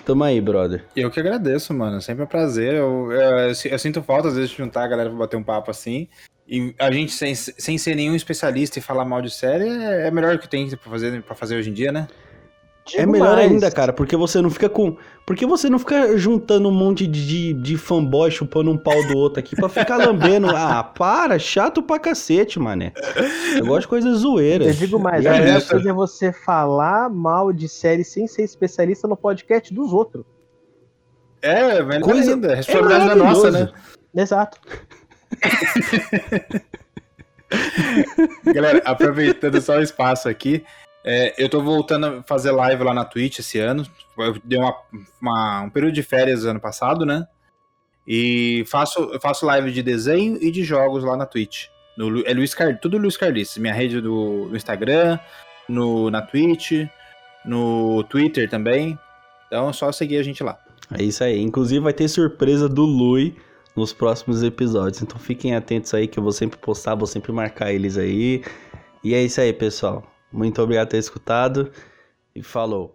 [0.04, 0.84] Tamo aí, brother.
[0.96, 2.02] Eu que agradeço, mano.
[2.02, 2.74] Sempre é um prazer.
[2.74, 5.70] Eu, eu, eu sinto falta, às vezes, de juntar a galera pra bater um papo
[5.70, 6.08] assim.
[6.48, 10.10] E a gente, sem, sem ser nenhum especialista e falar mal de série, é, é
[10.10, 12.08] melhor que tem pra fazer, pra fazer hoje em dia, né?
[12.92, 14.96] É Digo melhor mais, ainda, cara, porque você não fica com.
[15.24, 19.40] Porque você não fica juntando um monte de, de, fanboy chupando um pau do outro
[19.40, 20.48] aqui pra ficar lambendo.
[20.54, 22.92] Ah, para, chato pra cacete, mané.
[23.56, 24.66] Eu gosto de coisas zoeiras.
[24.66, 28.26] Eu digo mais, E a é melhor coisa é você falar mal de série sem
[28.26, 30.26] ser especialista no podcast dos outros.
[31.40, 32.52] É, melhor Coisa- ainda.
[32.52, 33.72] A responsabilidade é nossa, né?
[34.14, 34.60] Exato.
[38.44, 40.64] Galera, aproveitando só o espaço aqui,
[41.04, 43.86] é, eu tô voltando a fazer live lá na Twitch esse ano.
[44.18, 44.74] Eu dei uma,
[45.20, 47.26] uma- um período de férias ano passado, né?
[48.06, 51.66] E faço, eu faço live de desenho e de jogos lá na Twitch.
[51.96, 53.60] No, é Luiz Car, tudo Luiz Carlice.
[53.60, 55.18] Minha rede do, no Instagram,
[55.68, 56.86] no, na Twitch,
[57.44, 58.98] no Twitter também.
[59.46, 60.58] Então é só seguir a gente lá.
[60.98, 61.40] É isso aí.
[61.40, 63.36] Inclusive vai ter surpresa do Lui
[63.76, 65.02] nos próximos episódios.
[65.02, 68.42] Então fiquem atentos aí que eu vou sempre postar, vou sempre marcar eles aí.
[69.02, 70.04] E é isso aí, pessoal.
[70.34, 71.70] Muito obrigado por ter escutado
[72.34, 72.92] e falou.